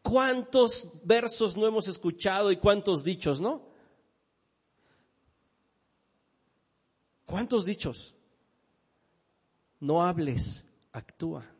¿Cuántos 0.04 0.90
versos 1.02 1.56
no 1.56 1.66
hemos 1.66 1.88
escuchado 1.88 2.52
y 2.52 2.58
cuántos 2.58 3.04
dichos, 3.04 3.40
no? 3.40 3.62
¿Cuántos 7.24 7.64
dichos? 7.64 8.14
No 9.80 10.04
hables, 10.04 10.66
actúa. 10.92 11.50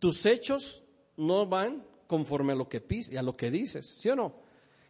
Tus 0.00 0.26
hechos 0.26 0.82
no 1.16 1.46
van 1.46 1.86
conforme 2.08 2.54
a 2.54 2.56
lo 2.56 2.68
que 2.68 2.84
a 3.16 3.22
lo 3.22 3.36
que 3.36 3.52
dices, 3.52 3.86
¿sí 4.00 4.08
o 4.08 4.16
no? 4.16 4.34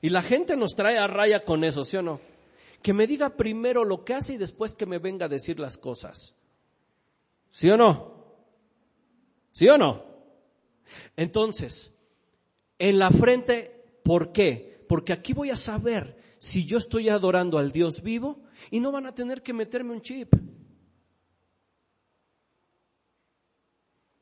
Y 0.00 0.08
la 0.08 0.22
gente 0.22 0.56
nos 0.56 0.74
trae 0.74 0.96
a 0.96 1.06
raya 1.06 1.44
con 1.44 1.64
eso, 1.64 1.84
¿sí 1.84 1.98
o 1.98 2.02
no? 2.02 2.18
Que 2.80 2.94
me 2.94 3.06
diga 3.06 3.36
primero 3.36 3.84
lo 3.84 4.06
que 4.06 4.14
hace 4.14 4.32
y 4.32 4.38
después 4.38 4.74
que 4.74 4.86
me 4.86 4.98
venga 4.98 5.26
a 5.26 5.28
decir 5.28 5.60
las 5.60 5.76
cosas. 5.76 6.34
¿Sí 7.50 7.68
o 7.68 7.76
no? 7.76 8.24
¿Sí 9.52 9.68
o 9.68 9.76
no? 9.76 10.07
Entonces, 11.16 11.92
en 12.78 12.98
la 12.98 13.10
frente, 13.10 14.00
¿por 14.02 14.32
qué? 14.32 14.84
Porque 14.88 15.12
aquí 15.12 15.32
voy 15.32 15.50
a 15.50 15.56
saber 15.56 16.18
si 16.38 16.64
yo 16.64 16.78
estoy 16.78 17.08
adorando 17.08 17.58
al 17.58 17.72
Dios 17.72 18.02
vivo 18.02 18.40
y 18.70 18.80
no 18.80 18.92
van 18.92 19.06
a 19.06 19.14
tener 19.14 19.42
que 19.42 19.52
meterme 19.52 19.92
un 19.92 20.02
chip. 20.02 20.34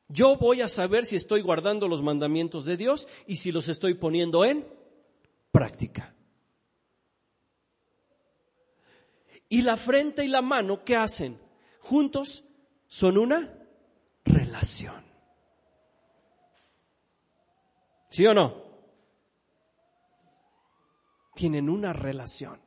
Yo 0.09 0.37
voy 0.37 0.61
a 0.61 0.67
saber 0.67 1.05
si 1.05 1.15
estoy 1.15 1.41
guardando 1.41 1.87
los 1.87 2.01
mandamientos 2.01 2.65
de 2.65 2.77
Dios 2.77 3.07
y 3.25 3.37
si 3.37 3.51
los 3.51 3.67
estoy 3.67 3.93
poniendo 3.93 4.45
en 4.45 4.65
práctica. 5.51 6.15
Y 9.49 9.61
la 9.61 9.77
frente 9.77 10.25
y 10.25 10.27
la 10.27 10.41
mano, 10.41 10.83
¿qué 10.83 10.95
hacen? 10.95 11.39
Juntos 11.79 12.43
son 12.87 13.17
una 13.17 13.53
relación. 14.25 15.06
¿Sí 18.17 18.25
o 18.25 18.33
no? 18.33 18.51
Tienen 21.35 21.69
una 21.69 21.93
relación. 21.93 22.59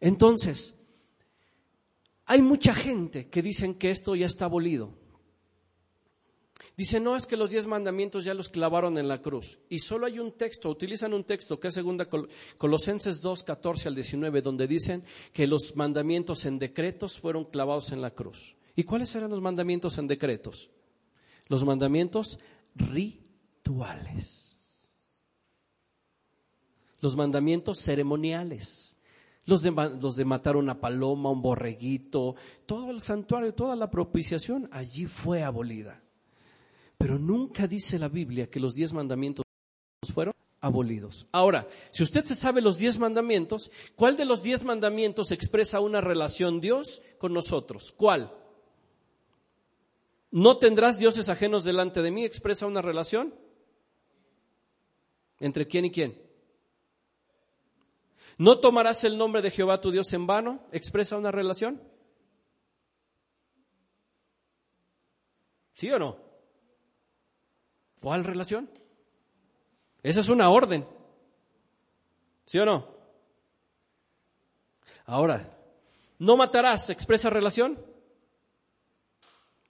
Entonces, 0.00 0.74
hay 2.26 2.42
mucha 2.42 2.74
gente 2.74 3.30
que 3.30 3.40
dicen 3.40 3.76
que 3.76 3.88
esto 3.88 4.14
ya 4.14 4.26
está 4.26 4.44
abolido. 4.44 4.92
Dice, 6.76 7.00
no, 7.00 7.16
es 7.16 7.24
que 7.24 7.38
los 7.38 7.48
diez 7.48 7.66
mandamientos 7.66 8.26
ya 8.26 8.34
los 8.34 8.50
clavaron 8.50 8.98
en 8.98 9.08
la 9.08 9.22
cruz. 9.22 9.58
Y 9.70 9.78
solo 9.78 10.04
hay 10.04 10.18
un 10.18 10.32
texto, 10.32 10.68
utilizan 10.68 11.14
un 11.14 11.24
texto 11.24 11.58
que 11.58 11.68
es 11.68 11.74
segunda 11.74 12.06
Colosenses 12.58 13.22
2, 13.22 13.44
14 13.44 13.88
al 13.88 13.94
19, 13.94 14.42
donde 14.42 14.66
dicen 14.66 15.04
que 15.32 15.46
los 15.46 15.74
mandamientos 15.74 16.44
en 16.44 16.58
decretos 16.58 17.18
fueron 17.18 17.46
clavados 17.46 17.92
en 17.92 18.02
la 18.02 18.10
cruz. 18.10 18.56
¿Y 18.76 18.84
cuáles 18.84 19.14
eran 19.14 19.30
los 19.30 19.40
mandamientos 19.40 19.96
en 19.96 20.06
decretos? 20.06 20.68
Los 21.48 21.64
mandamientos 21.64 22.38
rituales. 22.78 24.48
Los 27.00 27.16
mandamientos 27.16 27.78
ceremoniales. 27.78 28.96
Los 29.44 29.62
de, 29.62 30.24
matar 30.26 30.56
una 30.56 30.78
paloma, 30.78 31.30
un 31.30 31.40
borreguito, 31.40 32.34
todo 32.66 32.90
el 32.90 33.00
santuario, 33.00 33.54
toda 33.54 33.76
la 33.76 33.90
propiciación, 33.90 34.68
allí 34.72 35.06
fue 35.06 35.42
abolida. 35.42 36.02
Pero 36.98 37.18
nunca 37.18 37.66
dice 37.66 37.98
la 37.98 38.08
Biblia 38.08 38.50
que 38.50 38.60
los 38.60 38.74
diez 38.74 38.92
mandamientos 38.92 39.46
fueron 40.12 40.34
abolidos. 40.60 41.26
Ahora, 41.32 41.66
si 41.92 42.02
usted 42.02 42.26
se 42.26 42.34
sabe 42.34 42.60
los 42.60 42.76
diez 42.76 42.98
mandamientos, 42.98 43.70
¿cuál 43.96 44.18
de 44.18 44.26
los 44.26 44.42
diez 44.42 44.64
mandamientos 44.64 45.32
expresa 45.32 45.80
una 45.80 46.02
relación 46.02 46.60
Dios 46.60 47.00
con 47.16 47.32
nosotros? 47.32 47.94
¿Cuál? 47.96 48.30
¿No 50.30 50.58
tendrás 50.58 50.98
dioses 50.98 51.28
ajenos 51.28 51.64
delante 51.64 52.02
de 52.02 52.10
mí? 52.10 52.24
¿Expresa 52.24 52.66
una 52.66 52.82
relación? 52.82 53.34
¿Entre 55.40 55.66
quién 55.66 55.86
y 55.86 55.90
quién? 55.90 56.20
¿No 58.36 58.60
tomarás 58.60 59.02
el 59.04 59.16
nombre 59.18 59.42
de 59.42 59.50
Jehová 59.50 59.80
tu 59.80 59.90
Dios 59.90 60.12
en 60.12 60.26
vano? 60.26 60.66
¿Expresa 60.70 61.16
una 61.16 61.30
relación? 61.30 61.82
¿Sí 65.72 65.90
o 65.90 65.98
no? 65.98 66.18
¿Cuál 68.00 68.24
relación? 68.24 68.70
Esa 70.02 70.20
es 70.20 70.28
una 70.28 70.50
orden. 70.50 70.86
¿Sí 72.44 72.58
o 72.58 72.64
no? 72.64 72.96
Ahora, 75.06 75.56
no 76.18 76.36
matarás, 76.36 76.90
expresa 76.90 77.30
relación. 77.30 77.78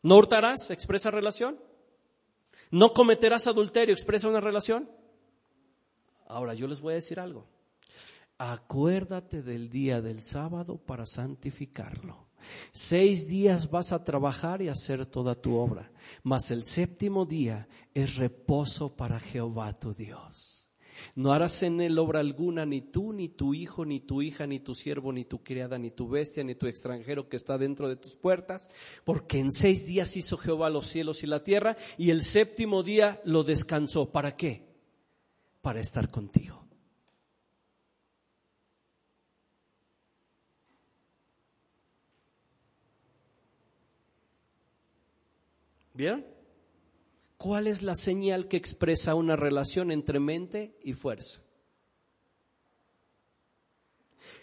No 0.03 0.17
hurtarás, 0.17 0.71
expresa 0.71 1.11
relación. 1.11 1.59
No 2.71 2.93
cometerás 2.93 3.47
adulterio, 3.47 3.95
expresa 3.95 4.29
una 4.29 4.41
relación. 4.41 4.91
Ahora, 6.27 6.55
yo 6.55 6.67
les 6.67 6.81
voy 6.81 6.93
a 6.93 6.97
decir 6.97 7.19
algo. 7.19 7.47
Acuérdate 8.37 9.43
del 9.43 9.69
día 9.69 10.01
del 10.01 10.23
sábado 10.23 10.77
para 10.77 11.07
santificarlo. 11.07 12.29
Seis 12.73 13.27
días 13.27 13.71
vas 13.71 13.93
a 13.93 14.05
trabajar 14.05 14.63
y 14.63 14.69
hacer 14.69 15.07
toda 15.07 15.35
tu 15.35 15.57
obra, 15.57 15.91
mas 16.23 16.51
el 16.51 16.65
séptimo 16.65 17.27
día 17.27 17.69
es 17.95 18.17
reposo 18.17 18.95
para 18.95 19.19
Jehová 19.19 19.79
tu 19.79 19.93
Dios. 19.93 20.58
No 21.15 21.33
harás 21.33 21.63
en 21.63 21.81
él 21.81 21.99
obra 21.99 22.21
alguna, 22.21 22.65
ni 22.67 22.81
tú, 22.81 23.13
ni 23.13 23.29
tu 23.29 23.55
hijo, 23.55 23.85
ni 23.85 24.01
tu 24.01 24.23
hija, 24.23 24.47
ni 24.47 24.61
tu 24.61 24.75
siervo, 24.75 25.13
ni 25.13 25.25
tu 25.25 25.43
criada, 25.43 25.79
ni 25.79 25.91
tu 25.91 26.09
bestia, 26.09 26.45
ni 26.45 26.55
tu 26.55 26.67
extranjero 26.67 27.29
que 27.29 27.37
está 27.37 27.59
dentro 27.59 27.89
de 27.89 27.97
tus 27.97 28.17
puertas, 28.17 28.69
porque 29.05 29.39
en 29.39 29.53
seis 29.53 29.87
días 29.87 30.17
hizo 30.17 30.37
Jehová 30.37 30.71
los 30.71 30.87
cielos 30.87 31.23
y 31.23 31.27
la 31.27 31.43
tierra, 31.43 31.77
y 31.97 32.11
el 32.11 32.23
séptimo 32.23 32.83
día 32.83 33.21
lo 33.25 33.45
descansó. 33.45 34.11
¿Para 34.11 34.37
qué? 34.37 34.67
Para 35.61 35.81
estar 35.81 36.11
contigo. 36.11 36.65
¿Bien? 45.95 46.38
¿Cuál 47.39 47.69
es 47.69 47.83
la 47.83 47.95
señal 47.95 48.49
que 48.49 48.57
expresa 48.57 49.15
una 49.15 49.37
relación 49.37 49.93
entre 49.93 50.19
mente 50.19 50.77
y 50.83 50.93
fuerza? 50.93 51.41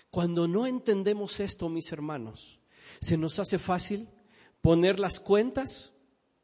Cuando 0.10 0.48
no 0.48 0.66
entendemos 0.66 1.42
esto, 1.42 1.68
mis 1.68 1.92
hermanos, 1.92 2.58
se 3.02 3.18
nos 3.18 3.38
hace 3.38 3.60
fácil 3.60 4.08
poner 4.62 4.98
las 4.98 5.20
cuentas 5.20 5.92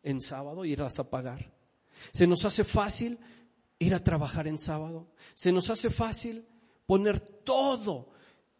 en 0.03 0.19
sábado 0.19 0.65
y 0.65 0.73
irlas 0.73 0.99
a 0.99 1.09
pagar. 1.09 1.53
Se 2.11 2.27
nos 2.27 2.43
hace 2.43 2.65
fácil 2.65 3.17
ir 3.79 3.95
a 3.95 4.03
trabajar 4.03 4.45
en 4.45 4.57
sábado. 4.57 5.07
Se 5.33 5.53
nos 5.53 5.69
hace 5.69 5.89
fácil 5.89 6.45
poner 6.85 7.21
todo 7.21 8.09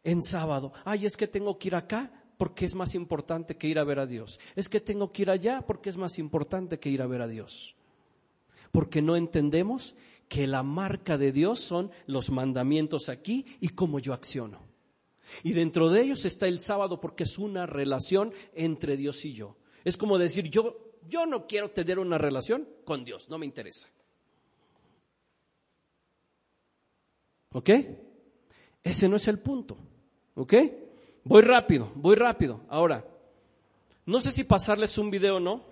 en 0.02 0.22
sábado. 0.22 0.72
Ay, 0.86 1.06
es 1.06 1.18
que 1.18 1.28
tengo 1.28 1.60
que 1.60 1.68
ir 1.68 1.76
acá 1.76 2.10
porque 2.38 2.64
es 2.64 2.74
más 2.74 2.96
importante 2.96 3.58
que 3.58 3.68
ir 3.68 3.80
a 3.80 3.84
ver 3.84 4.00
a 4.00 4.06
Dios. 4.06 4.40
Es 4.56 4.70
que 4.70 4.80
tengo 4.80 5.12
que 5.12 5.24
ir 5.24 5.30
allá 5.30 5.62
porque 5.68 5.90
es 5.90 5.98
más 5.98 6.18
importante 6.20 6.80
que 6.80 6.90
ir 6.90 7.02
a 7.02 7.08
ver 7.08 7.22
a 7.22 7.28
Dios. 7.28 7.76
Porque 8.72 9.02
no 9.02 9.16
entendemos 9.16 9.96
que 10.28 10.48
la 10.48 10.64
marca 10.64 11.18
de 11.18 11.32
Dios 11.32 11.60
son 11.60 11.92
los 12.08 12.32
mandamientos 12.32 13.10
aquí 13.10 13.46
y 13.60 13.70
cómo 13.70 14.00
yo 14.00 14.14
acciono. 14.14 14.62
Y 15.44 15.54
dentro 15.54 15.90
de 15.90 16.02
ellos 16.02 16.26
está 16.26 16.48
el 16.48 16.62
sábado 16.62 17.00
porque 17.00 17.24
es 17.24 17.38
una 17.38 17.66
relación 17.66 18.34
entre 18.54 18.98
Dios 18.98 19.26
y 19.26 19.34
yo. 19.34 19.58
Es 19.84 19.98
como 19.98 20.18
decir, 20.18 20.50
yo, 20.50 20.78
yo 21.10 21.26
no 21.26 21.48
quiero 21.48 21.72
tener 21.72 22.00
una 22.00 22.18
relación 22.18 22.68
con 22.86 23.04
Dios, 23.04 23.30
no 23.30 23.38
me 23.38 23.46
interesa. 23.46 23.90
¿Ok? 27.54 27.70
Ese 28.84 29.10
no 29.10 29.18
es 29.18 29.28
el 29.28 29.40
punto. 29.40 29.78
¿Ok? 30.36 30.54
Voy 31.24 31.42
rápido, 31.42 31.92
voy 31.96 32.16
rápido. 32.16 32.62
Ahora, 32.70 33.06
no 34.06 34.20
sé 34.20 34.32
si 34.32 34.44
pasarles 34.44 34.98
un 34.98 35.12
video 35.12 35.38
o 35.38 35.40
no. 35.40 35.71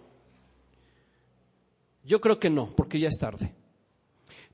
Yo 2.04 2.22
creo 2.22 2.40
que 2.40 2.50
no, 2.50 2.76
porque 2.76 3.00
ya 3.00 3.08
es 3.08 3.18
tarde. 3.18 3.54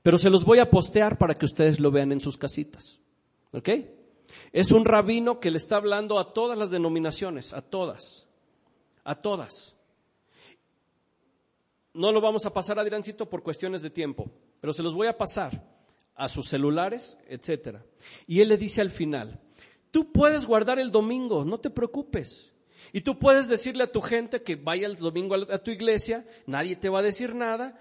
Pero 0.02 0.18
se 0.18 0.30
los 0.30 0.44
voy 0.44 0.58
a 0.58 0.70
postear 0.70 1.18
para 1.18 1.34
que 1.34 1.46
ustedes 1.46 1.80
lo 1.80 1.90
vean 1.90 2.12
en 2.12 2.20
sus 2.20 2.36
casitas. 2.36 2.98
¿Ok? 3.52 3.70
Es 4.52 4.70
un 4.70 4.84
rabino 4.84 5.40
que 5.40 5.50
le 5.50 5.58
está 5.58 5.76
hablando 5.76 6.18
a 6.18 6.32
todas 6.32 6.58
las 6.58 6.70
denominaciones, 6.70 7.52
a 7.52 7.62
todas, 7.62 8.26
a 9.04 9.14
todas. 9.14 9.74
No 11.94 12.12
lo 12.12 12.20
vamos 12.20 12.44
a 12.44 12.52
pasar 12.52 12.78
a 12.78 12.82
Adriancito 12.82 13.28
por 13.28 13.42
cuestiones 13.42 13.82
de 13.82 13.90
tiempo, 13.90 14.30
pero 14.60 14.72
se 14.72 14.82
los 14.82 14.94
voy 14.94 15.06
a 15.06 15.16
pasar 15.16 15.64
a 16.14 16.28
sus 16.28 16.48
celulares, 16.48 17.16
etcétera. 17.28 17.84
Y 18.26 18.40
él 18.40 18.48
le 18.48 18.58
dice 18.58 18.80
al 18.80 18.90
final, 18.90 19.40
Tú 19.96 20.12
puedes 20.12 20.44
guardar 20.44 20.78
el 20.78 20.90
domingo, 20.90 21.42
no 21.42 21.58
te 21.58 21.70
preocupes. 21.70 22.52
Y 22.92 23.00
tú 23.02 23.18
puedes 23.18 23.48
decirle 23.48 23.84
a 23.84 23.92
tu 23.92 24.00
gente 24.00 24.42
que 24.42 24.56
vaya 24.56 24.86
el 24.86 24.96
domingo 24.96 25.34
a 25.34 25.58
tu 25.58 25.70
iglesia, 25.70 26.26
nadie 26.46 26.76
te 26.76 26.88
va 26.88 27.00
a 27.00 27.02
decir 27.02 27.34
nada, 27.34 27.78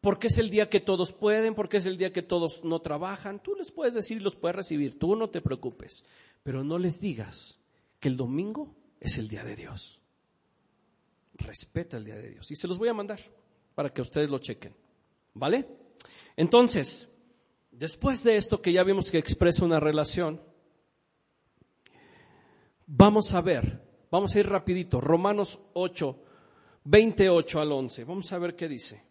porque 0.00 0.28
es 0.28 0.38
el 0.38 0.50
día 0.50 0.68
que 0.68 0.80
todos 0.80 1.12
pueden, 1.12 1.54
porque 1.54 1.78
es 1.78 1.86
el 1.86 1.98
día 1.98 2.12
que 2.12 2.22
todos 2.22 2.64
no 2.64 2.80
trabajan. 2.80 3.42
Tú 3.42 3.54
les 3.54 3.70
puedes 3.70 3.94
decir 3.94 4.18
y 4.18 4.20
los 4.20 4.36
puedes 4.36 4.56
recibir, 4.56 4.98
tú 4.98 5.16
no 5.16 5.30
te 5.30 5.40
preocupes. 5.40 6.04
Pero 6.42 6.62
no 6.62 6.78
les 6.78 7.00
digas 7.00 7.58
que 7.98 8.08
el 8.08 8.16
domingo 8.16 8.74
es 9.00 9.18
el 9.18 9.28
día 9.28 9.44
de 9.44 9.56
Dios. 9.56 10.00
Respeta 11.34 11.96
el 11.96 12.04
día 12.04 12.16
de 12.16 12.30
Dios. 12.30 12.50
Y 12.50 12.56
se 12.56 12.68
los 12.68 12.78
voy 12.78 12.88
a 12.88 12.94
mandar 12.94 13.20
para 13.74 13.92
que 13.92 14.00
ustedes 14.00 14.30
lo 14.30 14.38
chequen. 14.38 14.74
¿Vale? 15.34 15.66
Entonces, 16.36 17.10
después 17.70 18.22
de 18.22 18.36
esto 18.36 18.62
que 18.62 18.72
ya 18.72 18.84
vimos 18.84 19.10
que 19.10 19.18
expresa 19.18 19.64
una 19.64 19.80
relación, 19.80 20.40
Vamos 22.86 23.34
a 23.34 23.40
ver, 23.40 23.82
vamos 24.10 24.34
a 24.34 24.38
ir 24.38 24.48
rapidito, 24.48 25.00
Romanos 25.00 25.60
8, 25.74 26.18
28 26.84 27.60
al 27.60 27.72
11. 27.72 28.04
Vamos 28.04 28.32
a 28.32 28.38
ver 28.38 28.54
qué 28.54 28.68
dice. 28.68 29.02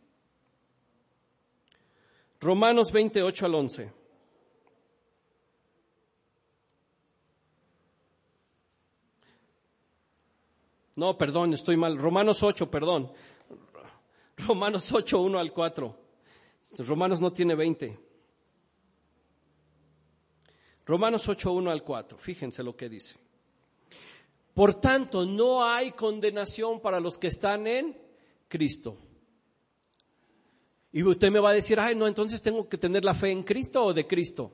Romanos 2.39 2.91
28 2.91 3.45
al 3.45 3.55
11. 3.55 3.93
No, 10.95 11.17
perdón, 11.17 11.53
estoy 11.53 11.75
mal. 11.75 11.97
Romanos 11.97 12.41
8, 12.41 12.71
perdón. 12.71 13.12
Romanos 14.38 14.91
8, 14.91 15.21
1 15.21 15.39
al 15.39 15.51
4. 15.51 15.99
Romanos 16.79 17.21
no 17.21 17.31
tiene 17.34 17.55
20. 17.55 17.99
Romanos 20.86 21.27
8, 21.27 21.51
1 21.51 21.71
al 21.71 21.84
4. 21.84 22.17
Fíjense 22.17 22.63
lo 22.63 22.75
que 22.75 22.89
dice. 22.89 23.24
Por 24.55 24.75
tanto, 24.79 25.25
no 25.25 25.65
hay 25.65 25.91
condenación 25.91 26.79
para 26.79 27.01
los 27.01 27.17
que 27.17 27.27
están 27.27 27.67
en 27.67 27.95
Cristo. 28.47 28.97
Y 30.93 31.03
usted 31.03 31.29
me 31.29 31.41
va 31.41 31.49
a 31.49 31.53
decir, 31.53 31.77
ay, 31.77 31.93
no, 31.93 32.07
entonces 32.07 32.41
tengo 32.41 32.69
que 32.69 32.77
tener 32.77 33.03
la 33.03 33.13
fe 33.13 33.31
en 33.31 33.43
Cristo 33.43 33.83
o 33.83 33.93
de 33.93 34.07
Cristo. 34.07 34.53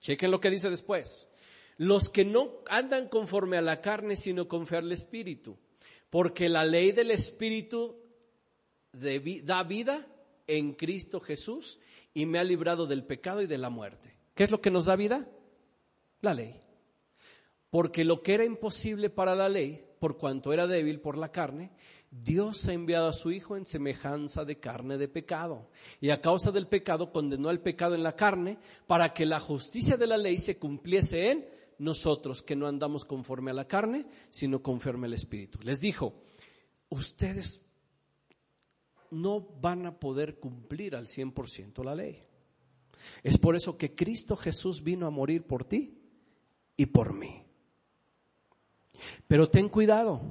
Chequen 0.00 0.30
lo 0.30 0.38
que 0.38 0.50
dice 0.50 0.68
después. 0.68 1.28
Los 1.78 2.10
que 2.10 2.26
no 2.26 2.58
andan 2.68 3.08
conforme 3.08 3.56
a 3.56 3.62
la 3.62 3.80
carne, 3.80 4.16
sino 4.16 4.46
confiar 4.46 4.82
al 4.82 4.92
Espíritu. 4.92 5.56
Porque 6.10 6.50
la 6.50 6.66
ley 6.66 6.92
del 6.92 7.10
Espíritu 7.10 7.96
da 8.92 9.62
vida 9.62 10.06
en 10.46 10.74
Cristo 10.74 11.20
Jesús 11.20 11.78
y 12.12 12.26
me 12.26 12.38
ha 12.38 12.44
librado 12.44 12.86
del 12.86 13.06
pecado 13.06 13.40
y 13.40 13.46
de 13.46 13.56
la 13.56 13.70
muerte. 13.70 14.14
¿Qué 14.34 14.44
es 14.44 14.50
lo 14.50 14.60
que 14.60 14.70
nos 14.70 14.84
da 14.84 14.94
vida? 14.94 15.26
La 16.20 16.34
ley. 16.34 16.60
Porque 17.72 18.04
lo 18.04 18.22
que 18.22 18.34
era 18.34 18.44
imposible 18.44 19.08
para 19.08 19.34
la 19.34 19.48
ley, 19.48 19.82
por 19.98 20.18
cuanto 20.18 20.52
era 20.52 20.66
débil 20.66 21.00
por 21.00 21.16
la 21.16 21.32
carne, 21.32 21.72
Dios 22.10 22.68
ha 22.68 22.74
enviado 22.74 23.08
a 23.08 23.14
su 23.14 23.32
Hijo 23.32 23.56
en 23.56 23.64
semejanza 23.64 24.44
de 24.44 24.60
carne 24.60 24.98
de 24.98 25.08
pecado. 25.08 25.70
Y 25.98 26.10
a 26.10 26.20
causa 26.20 26.52
del 26.52 26.66
pecado 26.66 27.10
condenó 27.10 27.48
al 27.48 27.62
pecado 27.62 27.94
en 27.94 28.02
la 28.02 28.14
carne 28.14 28.58
para 28.86 29.14
que 29.14 29.24
la 29.24 29.40
justicia 29.40 29.96
de 29.96 30.06
la 30.06 30.18
ley 30.18 30.36
se 30.36 30.58
cumpliese 30.58 31.30
en 31.30 31.48
nosotros, 31.78 32.42
que 32.42 32.56
no 32.56 32.66
andamos 32.66 33.06
conforme 33.06 33.52
a 33.52 33.54
la 33.54 33.66
carne, 33.66 34.04
sino 34.28 34.62
conforme 34.62 35.06
al 35.06 35.14
Espíritu. 35.14 35.58
Les 35.62 35.80
dijo, 35.80 36.12
ustedes 36.90 37.62
no 39.12 39.40
van 39.40 39.86
a 39.86 39.98
poder 39.98 40.38
cumplir 40.38 40.94
al 40.94 41.06
100% 41.06 41.82
la 41.82 41.94
ley. 41.94 42.20
Es 43.22 43.38
por 43.38 43.56
eso 43.56 43.78
que 43.78 43.94
Cristo 43.94 44.36
Jesús 44.36 44.82
vino 44.82 45.06
a 45.06 45.10
morir 45.10 45.46
por 45.46 45.64
ti 45.64 45.98
y 46.76 46.84
por 46.84 47.14
mí. 47.14 47.46
Pero 49.26 49.48
ten 49.48 49.68
cuidado, 49.68 50.22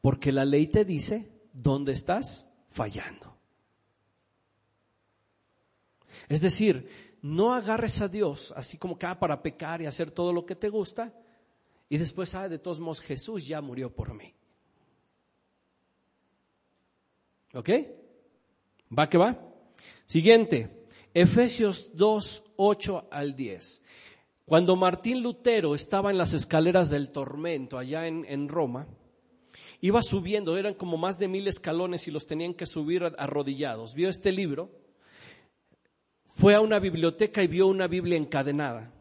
porque 0.00 0.32
la 0.32 0.44
ley 0.44 0.66
te 0.66 0.84
dice 0.84 1.30
dónde 1.52 1.92
estás 1.92 2.50
fallando. 2.70 3.36
Es 6.28 6.40
decir, 6.40 6.88
no 7.22 7.54
agarres 7.54 8.00
a 8.00 8.08
Dios 8.08 8.52
así 8.56 8.78
como 8.78 8.98
que 8.98 9.06
ah, 9.06 9.18
para 9.18 9.42
pecar 9.42 9.80
y 9.82 9.86
hacer 9.86 10.10
todo 10.10 10.32
lo 10.32 10.44
que 10.44 10.54
te 10.54 10.68
gusta 10.68 11.12
y 11.88 11.98
después, 11.98 12.34
ah, 12.34 12.48
de 12.48 12.58
todos 12.58 12.80
modos 12.80 13.00
Jesús 13.00 13.46
ya 13.46 13.60
murió 13.60 13.94
por 13.94 14.14
mí. 14.14 14.34
¿Ok? 17.54 17.70
¿Va 18.96 19.08
que 19.08 19.18
va? 19.18 19.38
Siguiente, 20.06 20.86
Efesios 21.12 21.90
2, 21.94 22.44
8 22.56 23.08
al 23.10 23.36
10. 23.36 23.82
Cuando 24.44 24.76
Martín 24.76 25.22
Lutero 25.22 25.74
estaba 25.74 26.10
en 26.10 26.18
las 26.18 26.34
escaleras 26.34 26.90
del 26.90 27.10
tormento 27.10 27.78
allá 27.78 28.06
en, 28.06 28.48
Roma, 28.48 28.86
iba 29.80 30.02
subiendo, 30.02 30.58
eran 30.58 30.74
como 30.74 30.98
más 30.98 31.18
de 31.18 31.28
mil 31.28 31.48
escalones 31.48 32.06
y 32.08 32.10
los 32.10 32.26
tenían 32.26 32.52
que 32.52 32.66
subir 32.66 33.04
arrodillados. 33.16 33.94
Vio 33.94 34.10
este 34.10 34.32
libro, 34.32 34.70
fue 36.26 36.54
a 36.54 36.60
una 36.60 36.78
biblioteca 36.78 37.42
y 37.42 37.46
vio 37.46 37.66
una 37.66 37.86
Biblia 37.86 38.18
encadenada. 38.18 38.92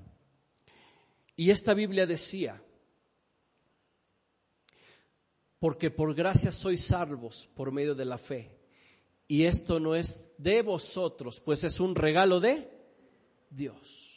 Y 1.36 1.50
esta 1.50 1.74
Biblia 1.74 2.06
decía, 2.06 2.62
porque 5.60 5.92
por 5.92 6.16
gracia 6.16 6.54
sois 6.54 6.86
salvos 6.86 7.50
por 7.54 7.74
medio 7.74 7.96
de 7.96 8.06
la 8.06 8.18
fe. 8.18 8.60
Y 9.28 9.44
esto 9.44 9.80
no 9.80 9.94
es 9.94 10.32
de 10.38 10.62
vosotros, 10.62 11.42
pues 11.42 11.66
es 11.66 11.82
un 11.82 11.96
regalo 11.96 12.40
de 12.40 12.70
Dios 13.50 14.13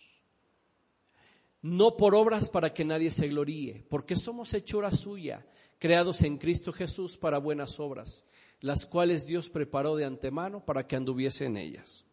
no 1.67 1.97
por 1.97 2.15
obras 2.15 2.49
para 2.49 2.73
que 2.73 2.85
nadie 2.85 3.11
se 3.11 3.27
gloríe, 3.27 3.85
porque 3.89 4.15
somos 4.15 4.55
hechura 4.55 4.93
suya, 4.93 5.45
creados 5.81 6.23
en 6.23 6.39
Cristo 6.39 6.73
Jesús 6.73 7.19
para 7.19 7.39
buenas 7.39 7.81
obras, 7.81 8.25
las 8.61 8.87
cuales 8.87 9.27
Dios 9.27 9.51
preparó 9.51 9.97
de 9.97 10.05
antemano 10.05 10.65
para 10.65 10.87
que 10.87 10.95
anduviese 10.95 11.47
en 11.47 11.57
ellas. 11.57 12.05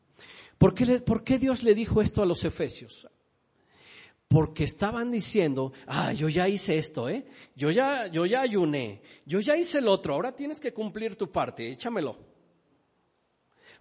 ¿Por 0.57 0.73
qué, 0.73 0.99
¿Por 1.01 1.23
qué 1.23 1.37
Dios 1.37 1.61
le 1.61 1.75
dijo 1.75 2.01
esto 2.01 2.23
a 2.23 2.25
los 2.25 2.43
efesios? 2.45 3.07
Porque 4.27 4.63
estaban 4.63 5.11
diciendo, 5.11 5.71
ah, 5.85 6.13
yo 6.13 6.29
ya 6.29 6.47
hice 6.47 6.79
esto, 6.79 7.07
¿eh? 7.07 7.27
Yo 7.55 7.69
ya, 7.69 8.07
yo 8.07 8.25
ya 8.25 8.41
ayuné, 8.41 9.03
yo 9.23 9.39
ya 9.39 9.55
hice 9.55 9.77
el 9.77 9.87
otro, 9.87 10.15
ahora 10.15 10.35
tienes 10.35 10.59
que 10.59 10.73
cumplir 10.73 11.15
tu 11.15 11.31
parte, 11.31 11.71
échamelo. 11.71 12.17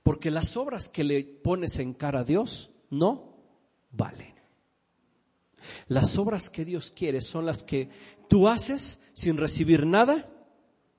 Porque 0.03 0.31
las 0.31 0.55
obras 0.55 0.91
que 0.91 1.03
le 1.03 1.25
pones 1.25 1.79
en 1.79 1.95
cara 1.95 2.21
a 2.21 2.25
Dios 2.25 2.71
no 2.91 3.39
valen. 3.91 4.32
Las 5.89 6.17
obras 6.17 6.51
que 6.51 6.65
Dios 6.65 6.91
quiere 6.91 7.21
son 7.21 7.47
las 7.47 7.63
que 7.63 7.89
tú 8.29 8.49
haces 8.49 9.01
sin 9.13 9.37
recibir 9.37 9.87
nada 9.87 10.31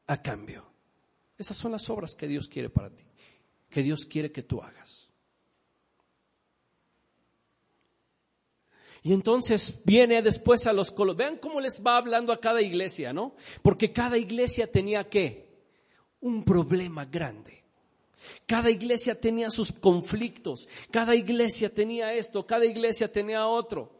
a 0.08 0.17
cambio. 0.21 0.65
Esas 1.38 1.58
son 1.58 1.71
las 1.71 1.89
obras 1.89 2.15
que 2.15 2.28
Dios 2.28 2.47
quiere 2.47 2.69
para 2.69 2.89
ti, 2.89 3.04
que 3.69 3.84
Dios 3.84 4.06
quiere 4.06 4.32
que 4.32 4.43
tú 4.43 4.62
hagas. 4.62 5.04
Y 9.04 9.12
entonces 9.12 9.82
viene 9.84 10.21
después 10.21 10.65
a 10.65 10.71
los 10.71 10.89
colos. 10.89 11.17
Vean 11.17 11.38
cómo 11.38 11.60
les 11.60 11.84
va 11.86 11.97
hablando 11.97 12.32
a 12.32 12.39
cada 12.39 12.62
iglesia, 12.62 13.12
¿no? 13.12 13.36
Porque 13.62 13.91
cada 13.91 14.17
iglesia 14.17 14.71
tenía 14.71 15.10
qué? 15.10 15.49
Un 16.21 16.45
problema 16.45 17.04
grande. 17.04 17.63
Cada 18.45 18.71
iglesia 18.71 19.19
tenía 19.19 19.49
sus 19.49 19.73
conflictos. 19.73 20.69
Cada 20.89 21.15
iglesia 21.15 21.69
tenía 21.69 22.13
esto. 22.13 22.47
Cada 22.47 22.65
iglesia 22.65 23.12
tenía 23.12 23.45
otro. 23.45 23.91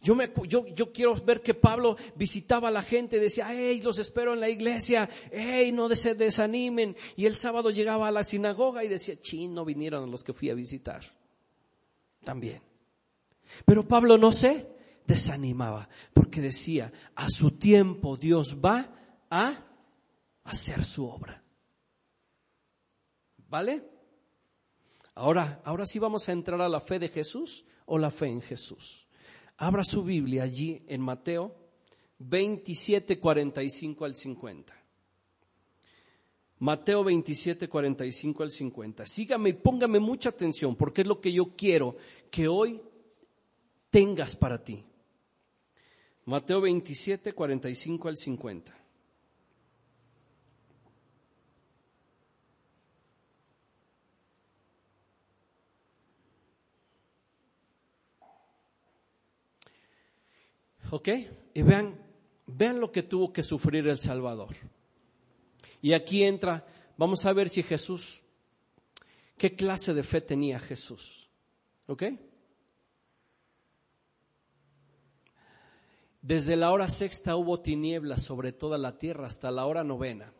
Yo, 0.00 0.14
me, 0.14 0.30
yo, 0.46 0.66
yo, 0.66 0.92
quiero 0.92 1.14
ver 1.14 1.40
que 1.40 1.54
Pablo 1.54 1.96
visitaba 2.14 2.68
a 2.68 2.70
la 2.70 2.82
gente, 2.82 3.20
decía, 3.20 3.48
hey, 3.50 3.80
los 3.82 3.98
espero 3.98 4.34
en 4.34 4.40
la 4.40 4.48
iglesia, 4.48 5.08
hey, 5.30 5.72
no 5.72 5.88
se 5.90 6.14
desanimen. 6.14 6.96
Y 7.16 7.26
el 7.26 7.36
sábado 7.36 7.70
llegaba 7.70 8.08
a 8.08 8.12
la 8.12 8.24
sinagoga 8.24 8.84
y 8.84 8.88
decía, 8.88 9.20
chin, 9.20 9.54
no 9.54 9.64
vinieron 9.64 10.10
los 10.10 10.24
que 10.24 10.32
fui 10.32 10.50
a 10.50 10.54
visitar. 10.54 11.02
También. 12.24 12.62
Pero 13.64 13.86
Pablo 13.86 14.18
no 14.18 14.32
se 14.32 14.68
desanimaba, 15.06 15.88
porque 16.12 16.40
decía, 16.40 16.92
a 17.14 17.28
su 17.28 17.52
tiempo 17.52 18.16
Dios 18.16 18.58
va 18.64 18.88
a 19.30 19.54
hacer 20.44 20.84
su 20.84 21.06
obra. 21.06 21.42
¿Vale? 23.48 23.84
Ahora, 25.14 25.60
ahora 25.64 25.86
sí 25.86 25.98
vamos 25.98 26.28
a 26.28 26.32
entrar 26.32 26.60
a 26.60 26.68
la 26.68 26.80
fe 26.80 26.98
de 26.98 27.08
Jesús 27.08 27.64
o 27.86 27.98
la 27.98 28.10
fe 28.10 28.26
en 28.26 28.40
Jesús. 28.40 29.03
Abra 29.56 29.84
su 29.84 30.02
Biblia 30.02 30.42
allí 30.42 30.82
en 30.88 31.00
Mateo 31.00 31.54
27, 32.18 33.18
45 33.18 34.04
al 34.04 34.14
50. 34.14 34.74
Mateo 36.58 37.04
27, 37.04 37.68
45 37.68 38.42
al 38.42 38.50
50. 38.50 39.06
Sígame 39.06 39.50
y 39.50 39.52
póngame 39.54 39.98
mucha 39.98 40.30
atención 40.30 40.76
porque 40.76 41.02
es 41.02 41.06
lo 41.06 41.20
que 41.20 41.32
yo 41.32 41.54
quiero 41.56 41.96
que 42.30 42.48
hoy 42.48 42.80
tengas 43.90 44.34
para 44.36 44.62
ti. 44.62 44.84
Mateo 46.24 46.60
27, 46.60 47.32
45 47.34 48.08
al 48.08 48.16
50. 48.16 48.83
¿Ok? 60.90 61.08
Y 61.54 61.62
vean, 61.62 61.98
vean 62.46 62.80
lo 62.80 62.90
que 62.92 63.02
tuvo 63.02 63.32
que 63.32 63.42
sufrir 63.42 63.86
el 63.88 63.98
Salvador. 63.98 64.54
Y 65.80 65.92
aquí 65.92 66.22
entra, 66.24 66.66
vamos 66.96 67.24
a 67.26 67.32
ver 67.32 67.48
si 67.48 67.62
Jesús, 67.62 68.22
qué 69.36 69.54
clase 69.54 69.94
de 69.94 70.02
fe 70.02 70.20
tenía 70.20 70.58
Jesús. 70.58 71.28
¿Ok? 71.86 72.04
Desde 76.22 76.56
la 76.56 76.72
hora 76.72 76.88
sexta 76.88 77.36
hubo 77.36 77.60
tinieblas 77.60 78.22
sobre 78.22 78.52
toda 78.52 78.78
la 78.78 78.96
tierra 78.96 79.26
hasta 79.26 79.50
la 79.50 79.66
hora 79.66 79.84
novena. 79.84 80.32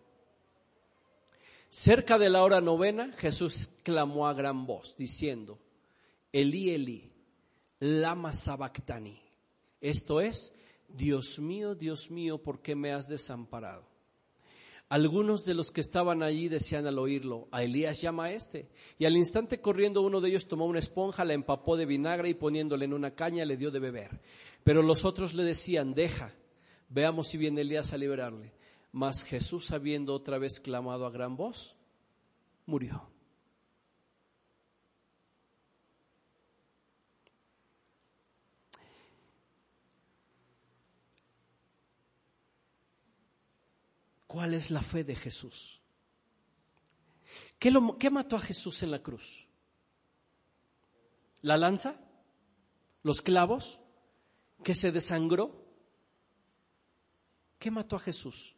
Cerca 1.68 2.16
de 2.16 2.30
la 2.30 2.42
hora 2.42 2.62
novena, 2.62 3.12
Jesús 3.12 3.68
clamó 3.82 4.26
a 4.26 4.32
gran 4.32 4.64
voz, 4.64 4.96
diciendo, 4.96 5.58
Elí, 6.32 6.70
Elí, 6.70 7.12
lama 7.80 8.32
sabactani. 8.32 9.23
Esto 9.84 10.22
es, 10.22 10.54
Dios 10.88 11.38
mío, 11.38 11.74
Dios 11.74 12.10
mío, 12.10 12.38
¿por 12.38 12.62
qué 12.62 12.74
me 12.74 12.94
has 12.94 13.06
desamparado? 13.06 13.86
Algunos 14.88 15.44
de 15.44 15.52
los 15.52 15.72
que 15.72 15.82
estaban 15.82 16.22
allí 16.22 16.48
decían 16.48 16.86
al 16.86 16.98
oírlo, 16.98 17.48
a 17.50 17.62
Elías 17.62 18.00
llama 18.00 18.24
a 18.24 18.32
este. 18.32 18.70
Y 18.98 19.04
al 19.04 19.14
instante 19.14 19.60
corriendo 19.60 20.00
uno 20.00 20.22
de 20.22 20.30
ellos 20.30 20.48
tomó 20.48 20.64
una 20.64 20.78
esponja, 20.78 21.26
la 21.26 21.34
empapó 21.34 21.76
de 21.76 21.84
vinagre 21.84 22.30
y 22.30 22.34
poniéndole 22.34 22.86
en 22.86 22.94
una 22.94 23.10
caña 23.10 23.44
le 23.44 23.58
dio 23.58 23.70
de 23.70 23.78
beber. 23.78 24.22
Pero 24.62 24.80
los 24.80 25.04
otros 25.04 25.34
le 25.34 25.44
decían, 25.44 25.92
deja, 25.92 26.32
veamos 26.88 27.28
si 27.28 27.36
viene 27.36 27.60
Elías 27.60 27.92
a 27.92 27.98
liberarle. 27.98 28.54
Mas 28.90 29.22
Jesús, 29.22 29.70
habiendo 29.70 30.14
otra 30.14 30.38
vez 30.38 30.60
clamado 30.60 31.04
a 31.04 31.10
gran 31.10 31.36
voz, 31.36 31.76
murió. 32.64 33.13
¿Cuál 44.34 44.54
es 44.54 44.72
la 44.72 44.82
fe 44.82 45.04
de 45.04 45.14
Jesús? 45.14 45.80
¿Qué, 47.56 47.70
lo, 47.70 47.96
¿Qué, 47.98 48.10
mató 48.10 48.34
a 48.34 48.40
Jesús 48.40 48.82
en 48.82 48.90
la 48.90 49.00
cruz? 49.00 49.46
¿La 51.42 51.56
lanza? 51.56 52.00
¿Los 53.04 53.22
clavos? 53.22 53.78
¿Que 54.64 54.74
se 54.74 54.90
desangró? 54.90 55.64
¿Qué 57.60 57.70
mató 57.70 57.94
a 57.94 58.00
Jesús? 58.00 58.56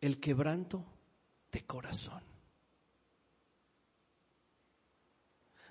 El 0.00 0.20
quebranto 0.20 0.86
de 1.50 1.66
corazón. 1.66 2.22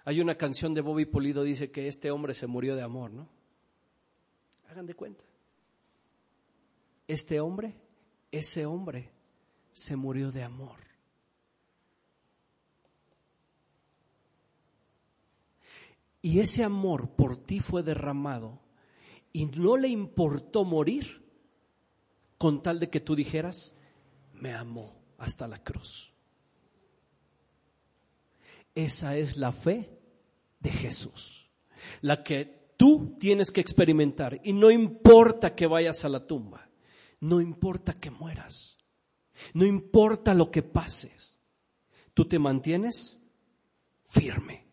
Hay 0.03 0.19
una 0.19 0.35
canción 0.35 0.73
de 0.73 0.81
Bobby 0.81 1.05
Polido, 1.05 1.43
dice 1.43 1.71
que 1.71 1.87
este 1.87 2.11
hombre 2.11 2.33
se 2.33 2.45
murió 2.45 2.75
de 2.75 2.81
amor, 2.81 3.11
¿no? 3.11 3.29
Hagan 4.67 4.85
de 4.85 4.95
cuenta 4.95 5.23
este 7.07 7.39
hombre, 7.39 7.75
ese 8.31 8.65
hombre 8.65 9.11
se 9.71 9.95
murió 9.95 10.31
de 10.31 10.43
amor. 10.43 10.77
Y 16.21 16.39
ese 16.39 16.63
amor 16.63 17.09
por 17.09 17.35
ti 17.35 17.59
fue 17.59 17.83
derramado 17.83 18.61
y 19.33 19.45
no 19.45 19.75
le 19.75 19.89
importó 19.89 20.63
morir 20.63 21.21
con 22.37 22.61
tal 22.61 22.79
de 22.79 22.89
que 22.89 23.01
tú 23.01 23.15
dijeras, 23.15 23.73
me 24.33 24.53
amó 24.53 24.93
hasta 25.17 25.47
la 25.47 25.61
cruz. 25.61 26.13
Esa 28.75 29.17
es 29.17 29.37
la 29.37 29.51
fe 29.51 29.89
de 30.59 30.71
Jesús, 30.71 31.49
la 32.01 32.23
que 32.23 32.73
tú 32.77 33.17
tienes 33.19 33.51
que 33.51 33.61
experimentar 33.61 34.39
y 34.43 34.53
no 34.53 34.71
importa 34.71 35.55
que 35.55 35.67
vayas 35.67 36.05
a 36.05 36.09
la 36.09 36.25
tumba. 36.25 36.69
No 37.23 37.39
importa 37.39 37.93
que 37.93 38.11
mueras, 38.11 38.77
no 39.53 39.63
importa 39.63 40.33
lo 40.33 40.51
que 40.51 40.61
pases, 40.61 41.37
tú 42.13 42.25
te 42.25 42.37
mantienes 42.37 43.17
firme, 44.03 44.65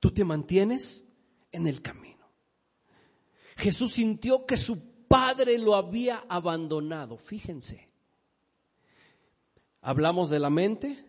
tú 0.00 0.10
te 0.10 0.22
mantienes 0.22 1.02
en 1.50 1.66
el 1.66 1.80
camino. 1.80 2.28
Jesús 3.56 3.94
sintió 3.94 4.44
que 4.44 4.58
su 4.58 5.06
padre 5.08 5.56
lo 5.56 5.76
había 5.76 6.26
abandonado, 6.28 7.16
fíjense. 7.16 7.88
Hablamos 9.80 10.28
de 10.28 10.40
la 10.40 10.50
mente 10.50 11.02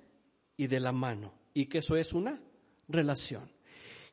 y 0.56 0.68
de 0.68 0.80
la 0.80 0.94
mano 0.94 1.34
y 1.54 1.66
que 1.66 1.80
eso 1.80 1.98
es 1.98 2.14
una 2.14 2.42
relación. 2.88 3.52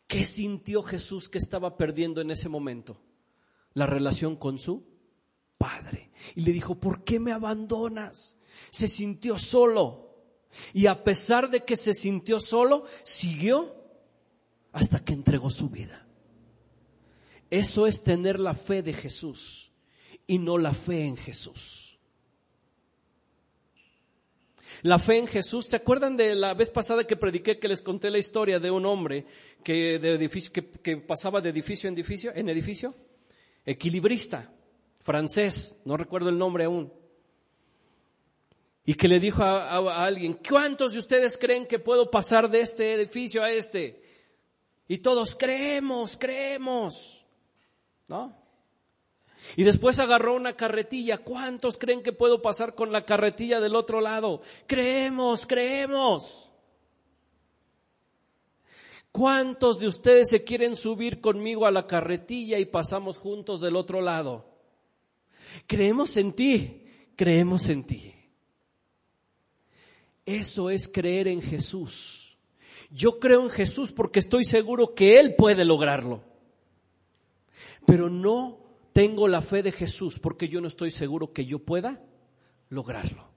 ¿Qué 0.09 0.24
sintió 0.24 0.83
Jesús 0.83 1.28
que 1.28 1.38
estaba 1.38 1.76
perdiendo 1.76 2.20
en 2.20 2.33
ese 2.33 2.48
momento? 2.48 3.00
La 3.72 3.87
relación 3.87 4.35
con 4.35 4.59
su 4.59 4.89
Padre. 5.61 6.11
Y 6.35 6.40
le 6.40 6.53
dijo, 6.53 6.75
¿por 6.77 7.05
qué 7.05 7.20
me 7.20 7.33
abandonas? 7.33 8.35
Se 8.70 8.88
sintió 8.88 9.38
solo. 9.38 10.11
Y 10.73 10.87
a 10.87 11.05
pesar 11.05 11.51
de 11.51 11.66
que 11.66 11.77
se 11.77 11.92
sintió 11.92 12.40
solo, 12.40 12.87
siguió 13.05 13.77
hasta 14.73 15.05
que 15.05 15.12
entregó 15.12 15.51
su 15.51 15.68
vida. 15.68 16.07
Eso 17.51 17.87
es 17.87 18.03
tener 18.03 18.40
la 18.40 18.55
fe 18.55 18.83
de 18.83 18.94
Jesús 18.94 19.70
y 20.27 20.38
no 20.38 20.57
la 20.57 20.73
fe 20.73 21.05
en 21.05 21.18
Jesús. 21.18 21.99
La 24.81 24.99
fe 24.99 25.18
en 25.18 25.27
Jesús, 25.27 25.66
¿se 25.66 25.77
acuerdan 25.77 26.16
de 26.16 26.35
la 26.35 26.55
vez 26.55 26.70
pasada 26.70 27.07
que 27.07 27.16
prediqué 27.16 27.59
que 27.59 27.68
les 27.68 27.83
conté 27.83 28.09
la 28.09 28.16
historia 28.16 28.59
de 28.59 28.70
un 28.70 28.87
hombre 28.87 29.27
que, 29.62 29.99
de 29.99 30.14
edificio, 30.14 30.53
que, 30.53 30.70
que 30.70 30.96
pasaba 30.96 31.42
de 31.42 31.51
edificio 31.51 31.87
en 31.87 31.94
edificio, 31.94 32.33
en 32.35 32.49
edificio? 32.49 32.94
Equilibrista 33.66 34.55
francés, 35.11 35.83
no 35.85 35.96
recuerdo 35.96 36.29
el 36.29 36.38
nombre 36.38 36.62
aún, 36.62 36.92
y 38.85 38.94
que 38.94 39.09
le 39.09 39.18
dijo 39.18 39.42
a, 39.42 40.05
alguien, 40.05 40.38
¿cuántos 40.49 40.92
de 40.92 41.01
ustedes 41.01 41.37
creen 41.37 41.66
que 41.66 41.81
puedo 41.81 42.12
pasar 42.12 42.49
de 42.49 42.61
este 42.61 42.94
edificio 42.94 43.42
a 43.42 43.51
este? 43.51 44.05
Y 44.87 44.99
todos 44.99 45.35
creemos, 45.35 46.16
creemos, 46.16 47.27
¿no? 48.07 48.37
Y 49.57 49.64
después 49.64 49.99
agarró 49.99 50.37
una 50.37 50.53
carretilla. 50.53 51.18
¿Cuántos 51.18 51.77
creen 51.77 52.05
que 52.05 52.12
puedo 52.12 52.40
pasar 52.40 52.77
con 52.77 52.92
la 52.92 53.05
carretilla 53.05 53.59
del 53.59 53.75
otro 53.75 54.01
lado? 54.01 54.42
Creemos, 54.68 55.44
creemos. 55.44 56.53
¿Cuántos 59.11 59.81
de 59.81 59.88
ustedes 59.88 60.31
se 60.31 60.44
quieren 60.44 60.77
subir 60.77 61.20
conmigo 61.20 61.66
a 61.66 61.73
la 61.73 61.88
carretilla 61.88 62.61
y 62.61 62.64
pasamos 62.64 63.18
juntos 63.18 63.61
del 63.61 63.75
otro 63.75 64.01
lado? 64.01 64.49
Creemos 65.66 66.16
en 66.16 66.32
ti, 66.32 66.84
creemos 67.16 67.68
en 67.68 67.84
ti. 67.84 68.14
Eso 70.26 70.70
es 70.70 70.88
creer 70.88 71.28
en 71.28 71.42
Jesús. 71.42 72.36
Yo 72.90 73.18
creo 73.18 73.42
en 73.42 73.50
Jesús 73.50 73.92
porque 73.92 74.18
estoy 74.18 74.44
seguro 74.44 74.94
que 74.94 75.18
Él 75.18 75.34
puede 75.36 75.64
lograrlo. 75.64 76.22
Pero 77.86 78.10
no 78.10 78.58
tengo 78.92 79.28
la 79.28 79.42
fe 79.42 79.62
de 79.62 79.72
Jesús 79.72 80.18
porque 80.18 80.48
yo 80.48 80.60
no 80.60 80.68
estoy 80.68 80.90
seguro 80.90 81.32
que 81.32 81.46
yo 81.46 81.60
pueda 81.60 82.02
lograrlo. 82.68 83.30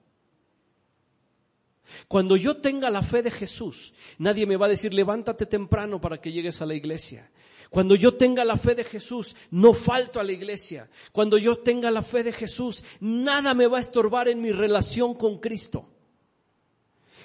Cuando 2.08 2.36
yo 2.36 2.56
tenga 2.56 2.90
la 2.90 3.02
fe 3.02 3.22
de 3.22 3.30
Jesús, 3.30 3.94
nadie 4.18 4.46
me 4.46 4.56
va 4.56 4.66
a 4.66 4.70
decir, 4.70 4.94
levántate 4.94 5.46
temprano 5.46 6.00
para 6.00 6.20
que 6.20 6.32
llegues 6.32 6.60
a 6.62 6.66
la 6.66 6.74
iglesia. 6.74 7.30
Cuando 7.74 7.96
yo 7.96 8.14
tenga 8.14 8.44
la 8.44 8.56
fe 8.56 8.76
de 8.76 8.84
Jesús, 8.84 9.34
no 9.50 9.74
falto 9.74 10.20
a 10.20 10.22
la 10.22 10.30
iglesia. 10.30 10.88
Cuando 11.10 11.38
yo 11.38 11.56
tenga 11.56 11.90
la 11.90 12.02
fe 12.02 12.22
de 12.22 12.30
Jesús, 12.30 12.84
nada 13.00 13.52
me 13.52 13.66
va 13.66 13.78
a 13.78 13.80
estorbar 13.80 14.28
en 14.28 14.40
mi 14.40 14.52
relación 14.52 15.14
con 15.14 15.40
Cristo. 15.40 15.88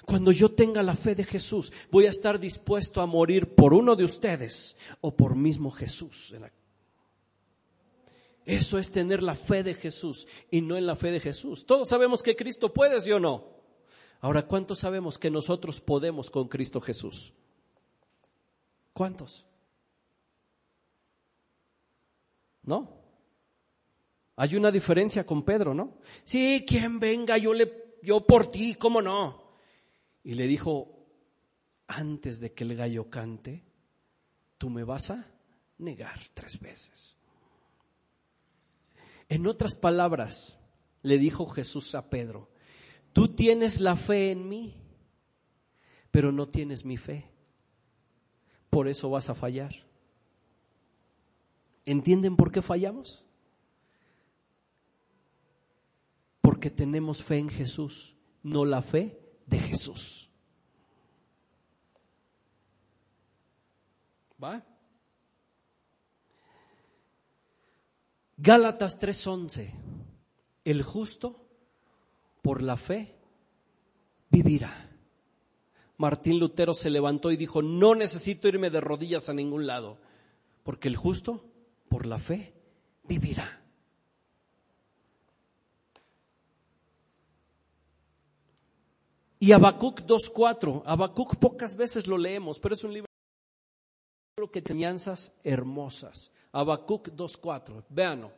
Cuando 0.07 0.31
yo 0.31 0.49
tenga 0.49 0.81
la 0.81 0.95
fe 0.95 1.13
de 1.13 1.23
Jesús, 1.23 1.71
voy 1.91 2.07
a 2.07 2.09
estar 2.09 2.39
dispuesto 2.39 2.99
a 2.99 3.05
morir 3.05 3.53
por 3.53 3.75
uno 3.75 3.95
de 3.95 4.05
ustedes 4.05 4.75
o 5.01 5.15
por 5.15 5.35
mismo 5.35 5.69
Jesús. 5.69 6.33
Eso 8.43 8.79
es 8.79 8.91
tener 8.91 9.21
la 9.21 9.35
fe 9.35 9.61
de 9.61 9.75
Jesús 9.75 10.25
y 10.49 10.61
no 10.61 10.77
en 10.77 10.87
la 10.87 10.95
fe 10.95 11.11
de 11.11 11.19
Jesús. 11.19 11.63
Todos 11.67 11.89
sabemos 11.89 12.23
que 12.23 12.35
Cristo 12.35 12.73
puede, 12.73 12.99
¿sí 13.01 13.11
o 13.11 13.19
no? 13.19 13.49
Ahora, 14.19 14.47
¿cuántos 14.47 14.79
sabemos 14.79 15.19
que 15.19 15.29
nosotros 15.29 15.79
podemos 15.79 16.31
con 16.31 16.47
Cristo 16.47 16.81
Jesús? 16.81 17.33
¿Cuántos? 18.93 19.45
¿No? 22.69 22.87
Hay 24.35 24.55
una 24.55 24.69
diferencia 24.69 25.25
con 25.25 25.43
Pedro, 25.43 25.73
¿no? 25.73 25.97
Sí, 26.23 26.65
quien 26.67 26.99
venga, 26.99 27.35
yo 27.39 27.51
le, 27.51 27.97
yo 28.03 28.27
por 28.27 28.45
ti, 28.45 28.75
¿cómo 28.75 29.01
no? 29.01 29.55
Y 30.23 30.35
le 30.35 30.45
dijo, 30.45 31.07
antes 31.87 32.39
de 32.39 32.53
que 32.53 32.65
el 32.65 32.75
gallo 32.75 33.09
cante, 33.09 33.63
tú 34.59 34.69
me 34.69 34.83
vas 34.83 35.09
a 35.09 35.25
negar 35.79 36.19
tres 36.35 36.59
veces. 36.59 37.17
En 39.29 39.47
otras 39.47 39.73
palabras, 39.73 40.55
le 41.01 41.17
dijo 41.17 41.47
Jesús 41.47 41.95
a 41.95 42.11
Pedro, 42.11 42.51
tú 43.13 43.29
tienes 43.29 43.81
la 43.81 43.95
fe 43.95 44.29
en 44.29 44.47
mí, 44.47 44.75
pero 46.11 46.31
no 46.31 46.49
tienes 46.49 46.85
mi 46.85 46.97
fe. 46.97 47.31
Por 48.69 48.87
eso 48.87 49.09
vas 49.09 49.27
a 49.31 49.33
fallar. 49.33 49.88
¿Entienden 51.89 52.35
por 52.35 52.51
qué 52.51 52.61
fallamos? 52.61 53.25
Porque 56.39 56.69
tenemos 56.69 57.23
fe 57.23 57.39
en 57.39 57.49
Jesús, 57.49 58.15
no 58.43 58.63
la 58.63 58.83
fe 58.83 59.19
de 59.47 59.57
Jesús. 59.57 60.29
¿Va? 64.41 64.63
Gálatas 68.37 68.99
3:11. 68.99 69.73
El 70.65 70.83
justo 70.83 71.43
por 72.43 72.61
la 72.61 72.77
fe 72.77 73.17
vivirá. 74.29 74.91
Martín 75.97 76.37
Lutero 76.37 76.75
se 76.75 76.91
levantó 76.91 77.31
y 77.31 77.35
dijo, 77.35 77.63
no 77.63 77.95
necesito 77.95 78.47
irme 78.47 78.69
de 78.69 78.79
rodillas 78.79 79.27
a 79.27 79.33
ningún 79.33 79.65
lado, 79.65 79.97
porque 80.61 80.87
el 80.87 80.95
justo 80.95 81.48
por 81.89 82.05
la 82.05 82.19
fe 82.19 82.53
vivirá. 83.03 83.59
Y 89.39 89.53
Habacuc 89.53 90.01
2.4, 90.01 90.83
Habacuc 90.85 91.37
pocas 91.37 91.75
veces 91.75 92.07
lo 92.07 92.17
leemos, 92.17 92.59
pero 92.59 92.75
es 92.75 92.83
un 92.83 92.93
libro 92.93 93.07
que 94.51 94.61
tiene 94.61 94.81
enseñanzas 94.81 95.33
hermosas. 95.43 96.31
Habacuc 96.51 97.09
2.4, 97.09 97.85
véanlo. 97.89 98.33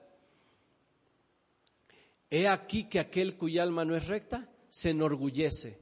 He 2.29 2.47
aquí 2.47 2.87
que 2.87 2.99
aquel 2.99 3.35
cuya 3.35 3.63
alma 3.63 3.83
no 3.83 3.95
es 3.95 4.07
recta 4.07 4.47
se 4.69 4.91
enorgullece, 4.91 5.81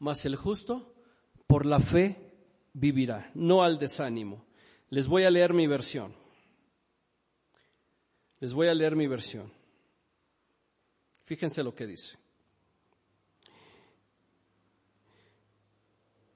mas 0.00 0.24
el 0.24 0.34
justo 0.34 0.94
por 1.46 1.66
la 1.66 1.78
fe 1.78 2.32
vivirá, 2.72 3.30
no 3.34 3.62
al 3.62 3.78
desánimo. 3.78 4.46
Les 4.90 5.06
voy 5.06 5.24
a 5.24 5.30
leer 5.30 5.52
mi 5.52 5.66
versión. 5.66 6.14
Les 8.40 8.52
voy 8.52 8.68
a 8.68 8.74
leer 8.74 8.94
mi 8.94 9.06
versión. 9.06 9.52
Fíjense 11.24 11.62
lo 11.62 11.74
que 11.74 11.86
dice. 11.86 12.16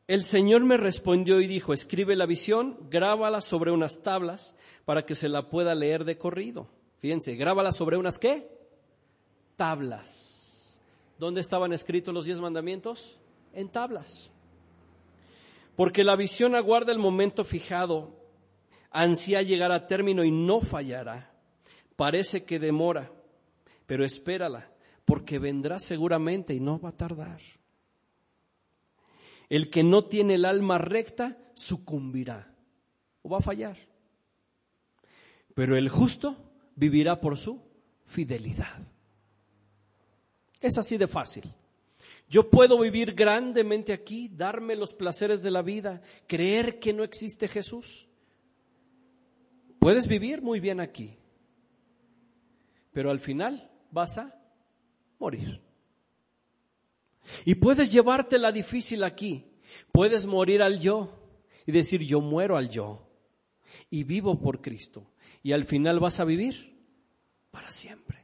El 0.07 0.25
Señor 0.25 0.65
me 0.65 0.77
respondió 0.77 1.41
y 1.41 1.47
dijo, 1.47 1.73
escribe 1.73 2.17
la 2.17 2.27
visión, 2.27 2.77
grábala 2.91 3.41
sobre 3.41 3.71
unas 3.71 4.03
tablas 4.03 4.55
para 4.85 5.07
que 5.07 5.15
se 5.15 5.29
la 5.29 5.49
pueda 5.49 5.75
leer 5.75 6.05
de 6.05 6.19
corrido. 6.19 6.69
Fíjense, 6.99 7.35
grábala 7.37 7.73
sobre 7.73 7.97
unas 7.97 8.19
qué? 8.19 8.47
Tablas. 9.57 10.79
¿Dónde 11.19 11.41
estaban 11.41 11.73
escritos 11.73 12.12
los 12.12 12.27
diez 12.27 12.41
mandamientos? 12.41 13.19
En 13.55 13.71
tablas. 13.71 14.29
Porque 15.77 16.05
la 16.05 16.17
visión 16.17 16.55
aguarda 16.55 16.93
el 16.93 16.99
momento 16.99 17.45
fijado, 17.45 18.11
ansía 18.91 19.41
llegar 19.41 19.73
a 19.73 19.87
término 19.87 20.25
y 20.25 20.31
no 20.31 20.61
fallará. 20.61 21.32
Parece 22.03 22.43
que 22.45 22.59
demora, 22.59 23.12
pero 23.87 24.05
espérala, 24.05 24.69
porque 25.05 25.38
vendrá 25.38 25.79
seguramente 25.79 26.53
y 26.53 26.59
no 26.59 26.81
va 26.81 26.88
a 26.88 26.97
tardar. 26.97 27.41
El 29.49 29.71
que 29.71 29.85
no 29.85 30.07
tiene 30.07 30.35
el 30.35 30.45
alma 30.45 30.79
recta 30.79 31.38
sucumbirá 31.55 32.57
o 33.23 33.29
va 33.29 33.38
a 33.38 33.41
fallar. 33.41 33.77
Pero 35.55 35.77
el 35.77 35.88
justo 35.91 36.37
vivirá 36.75 37.21
por 37.21 37.38
su 37.38 37.62
fidelidad. 38.05 38.83
Es 40.61 40.79
así 40.79 40.97
de 40.97 41.07
fácil. 41.07 41.45
Yo 42.29 42.51
puedo 42.51 42.81
vivir 42.81 43.15
grandemente 43.15 43.93
aquí, 43.93 44.27
darme 44.27 44.75
los 44.75 44.93
placeres 44.93 45.41
de 45.41 45.53
la 45.53 45.62
vida, 45.62 46.03
creer 46.27 46.81
que 46.81 46.93
no 46.93 47.05
existe 47.05 47.47
Jesús. 47.47 48.09
Puedes 49.79 50.09
vivir 50.09 50.43
muy 50.43 50.59
bien 50.59 50.81
aquí, 50.81 51.17
pero 52.93 53.11
al 53.11 53.21
final 53.21 53.71
vas 53.91 54.19
a 54.19 54.35
morir. 55.19 55.61
Y 57.45 57.55
puedes 57.55 57.93
llevarte 57.93 58.39
la 58.39 58.53
difícil 58.53 59.05
aquí. 59.05 59.47
Puedes 59.91 60.27
morir 60.27 60.63
al 60.63 60.81
yo 60.81 61.19
y 61.67 61.73
decir 61.73 62.03
yo 62.03 62.21
muero 62.21 62.57
al 62.57 62.69
yo 62.69 63.09
y 63.91 64.05
vivo 64.05 64.39
por 64.41 64.61
Cristo. 64.61 65.13
Y 65.43 65.53
al 65.53 65.65
final 65.65 65.99
vas 65.99 66.21
a 66.21 66.25
vivir 66.25 66.79
para 67.51 67.71
siempre. 67.71 68.23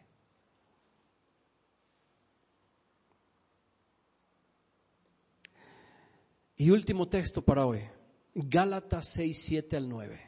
Y 6.57 6.71
último 6.71 7.07
texto 7.07 7.43
para 7.43 7.67
hoy. 7.67 7.83
Gálatas 8.35 9.13
6, 9.13 9.43
7 9.43 9.77
al 9.77 9.89
9. 9.89 10.28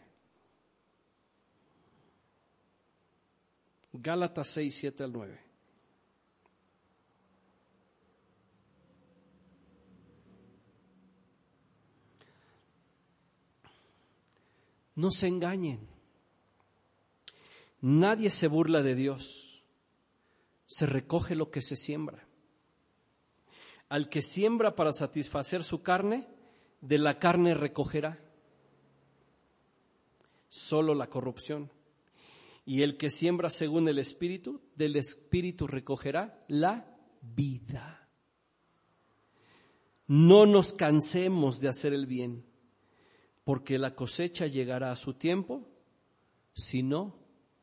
Gálatas 3.92 4.48
6, 4.48 4.74
7 4.74 5.04
al 5.04 5.12
9. 5.12 5.40
No 14.94 15.10
se 15.10 15.28
engañen. 15.28 15.88
Nadie 17.80 18.30
se 18.30 18.48
burla 18.48 18.82
de 18.82 18.94
Dios. 18.94 19.64
Se 20.66 20.86
recoge 20.86 21.34
lo 21.34 21.50
que 21.50 21.62
se 21.62 21.74
siembra. 21.74 22.26
Al 23.88 24.08
que 24.08 24.22
siembra 24.22 24.76
para 24.76 24.92
satisfacer 24.92 25.64
su 25.64 25.82
carne, 25.82 26.28
de 26.80 26.98
la 26.98 27.18
carne 27.18 27.54
recogerá 27.54 28.18
solo 30.48 30.94
la 30.94 31.08
corrupción. 31.08 31.70
Y 32.64 32.82
el 32.82 32.96
que 32.96 33.10
siembra 33.10 33.50
según 33.50 33.88
el 33.88 33.98
Espíritu, 33.98 34.60
del 34.76 34.96
Espíritu 34.96 35.66
recogerá 35.66 36.38
la 36.48 36.96
vida. 37.20 38.08
No 40.06 40.46
nos 40.46 40.72
cansemos 40.72 41.60
de 41.60 41.68
hacer 41.68 41.92
el 41.92 42.06
bien 42.06 42.44
porque 43.44 43.78
la 43.78 43.94
cosecha 43.94 44.46
llegará 44.46 44.92
a 44.92 44.96
su 44.96 45.14
tiempo 45.14 45.66
si 46.52 46.82
no 46.82 47.16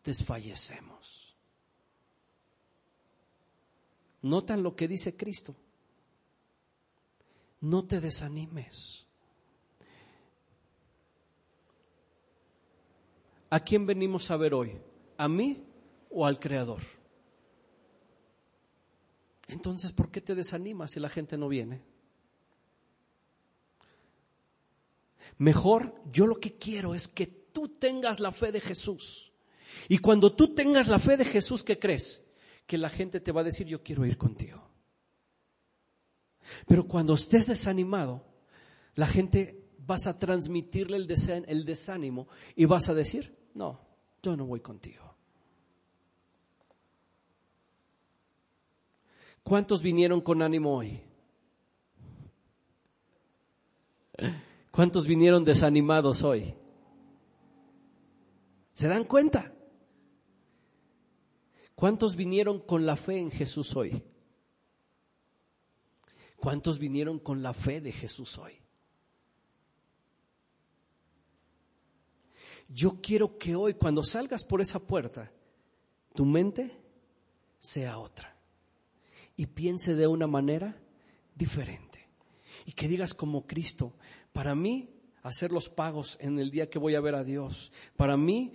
desfallecemos. 0.03 1.36
Notan 4.21 4.63
lo 4.63 4.75
que 4.75 4.88
dice 4.88 5.15
Cristo. 5.15 5.55
No 7.62 7.86
te 7.86 8.01
desanimes. 8.01 9.05
¿A 13.49 13.60
quién 13.62 13.86
venimos 13.86 14.29
a 14.29 14.38
ver 14.38 14.53
hoy? 14.53 14.77
¿A 15.17 15.27
mí 15.27 15.63
o 16.10 16.25
al 16.25 16.39
Creador? 16.39 16.82
Entonces, 19.47 19.91
¿por 19.93 20.12
qué 20.12 20.21
te 20.21 20.36
desanimas 20.36 20.91
si 20.91 20.99
la 20.99 21.10
gente 21.10 21.38
no 21.38 21.47
viene? 21.47 21.82
Mejor 25.38 25.93
yo 26.12 26.25
lo 26.25 26.39
que 26.39 26.58
quiero 26.58 26.93
es 26.93 27.08
que 27.08 27.27
tú 27.27 27.69
tengas 27.69 28.19
la 28.19 28.32
fe 28.32 28.51
de 28.51 28.60
Jesús. 28.60 29.32
Y 29.88 29.99
cuando 29.99 30.34
tú 30.34 30.53
tengas 30.53 30.88
la 30.88 30.99
fe 30.99 31.17
de 31.17 31.25
Jesús, 31.25 31.63
¿qué 31.63 31.80
crees? 31.80 32.21
Que 32.65 32.77
la 32.77 32.89
gente 32.89 33.19
te 33.19 33.32
va 33.32 33.41
a 33.41 33.45
decir, 33.45 33.67
yo 33.67 33.84
quiero 33.84 34.06
ir 34.06 34.17
contigo. 34.17 34.67
Pero 36.65 36.88
cuando 36.88 37.13
estés 37.13 37.47
desanimado, 37.47 38.25
la 38.95 39.08
gente 39.08 39.67
vas 39.80 40.08
a 40.08 40.17
transmitirle 40.17 40.97
el, 40.97 41.08
desánimo 41.08 42.27
y 42.56 42.65
vas 42.65 42.89
a 42.89 42.93
decir, 42.93 43.36
no, 43.53 43.80
yo 44.21 44.36
no 44.36 44.45
voy 44.45 44.60
contigo. 44.60 45.07
¿Cuántos 49.47 49.81
vinieron 49.81 50.19
con 50.19 50.41
ánimo 50.41 50.75
hoy? 50.75 51.01
¿Cuántos 54.71 55.07
vinieron 55.07 55.45
desanimados 55.45 56.21
hoy? 56.21 56.53
¿Se 58.73 58.89
dan 58.89 59.05
cuenta? 59.05 59.55
¿Cuántos 61.75 62.17
vinieron 62.17 62.60
con 62.60 62.86
la 62.86 62.97
fe 62.97 63.19
en 63.19 63.31
Jesús 63.31 63.73
hoy? 63.77 64.03
¿Cuántos 66.36 66.77
vinieron 66.77 67.17
con 67.17 67.41
la 67.41 67.53
fe 67.53 67.79
de 67.79 67.93
Jesús 67.93 68.38
hoy? 68.38 68.60
Yo 72.67 72.99
quiero 73.01 73.38
que 73.38 73.55
hoy, 73.55 73.75
cuando 73.75 74.03
salgas 74.03 74.43
por 74.43 74.60
esa 74.60 74.79
puerta, 74.79 75.31
tu 76.13 76.25
mente 76.25 76.69
sea 77.60 77.97
otra 77.97 78.37
y 79.38 79.45
piense 79.45 79.95
de 79.95 80.08
una 80.08 80.28
manera 80.28 80.76
diferente. 81.36 82.10
Y 82.65 82.73
que 82.73 82.88
digas 82.88 83.13
como 83.13 83.45
Cristo, 83.47 83.93
para 84.34 84.56
mí, 84.56 84.89
hacer 85.21 85.52
los 85.52 85.69
pagos 85.69 86.17
en 86.19 86.39
el 86.39 86.52
día 86.52 86.69
que 86.69 86.80
voy 86.80 86.95
a 86.95 87.02
ver 87.02 87.15
a 87.15 87.23
Dios. 87.23 87.71
Para 87.95 88.17
mí, 88.17 88.54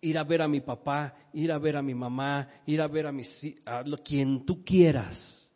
ir 0.00 0.18
a 0.18 0.24
ver 0.24 0.42
a 0.42 0.48
mi 0.48 0.60
papá, 0.60 1.14
ir 1.32 1.52
a 1.52 1.58
ver 1.58 1.76
a 1.76 1.82
mi 1.82 1.94
mamá, 1.94 2.48
ir 2.66 2.80
a 2.80 2.88
ver 2.88 3.06
a, 3.06 3.12
mis, 3.12 3.54
a 3.66 3.84
quien 4.04 4.44
tú 4.44 4.64
quieras, 4.64 5.50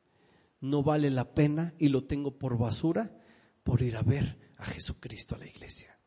no 0.60 0.82
vale 0.82 1.10
la 1.10 1.32
pena 1.34 1.74
y 1.78 1.88
lo 1.88 2.04
tengo 2.04 2.38
por 2.38 2.58
basura 2.58 3.18
por 3.62 3.82
ir 3.82 3.96
a 3.96 4.02
ver 4.02 4.38
a 4.58 4.64
Jesucristo 4.66 5.34
a 5.34 5.38
la 5.38 5.46
iglesia. 5.46 5.98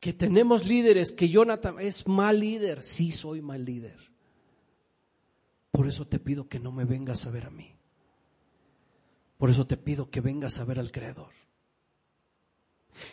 Que 0.00 0.12
tenemos 0.12 0.66
líderes, 0.66 1.12
que 1.12 1.28
Jonathan 1.28 1.80
es 1.80 2.06
mal 2.06 2.38
líder, 2.38 2.82
sí 2.82 3.10
soy 3.10 3.40
mal 3.40 3.64
líder. 3.64 3.96
Por 5.78 5.86
eso 5.86 6.08
te 6.08 6.18
pido 6.18 6.48
que 6.48 6.58
no 6.58 6.72
me 6.72 6.84
vengas 6.84 7.24
a 7.24 7.30
ver 7.30 7.46
a 7.46 7.50
mí. 7.50 7.72
Por 9.36 9.48
eso 9.48 9.64
te 9.64 9.76
pido 9.76 10.10
que 10.10 10.20
vengas 10.20 10.58
a 10.58 10.64
ver 10.64 10.80
al 10.80 10.90
Creador. 10.90 11.30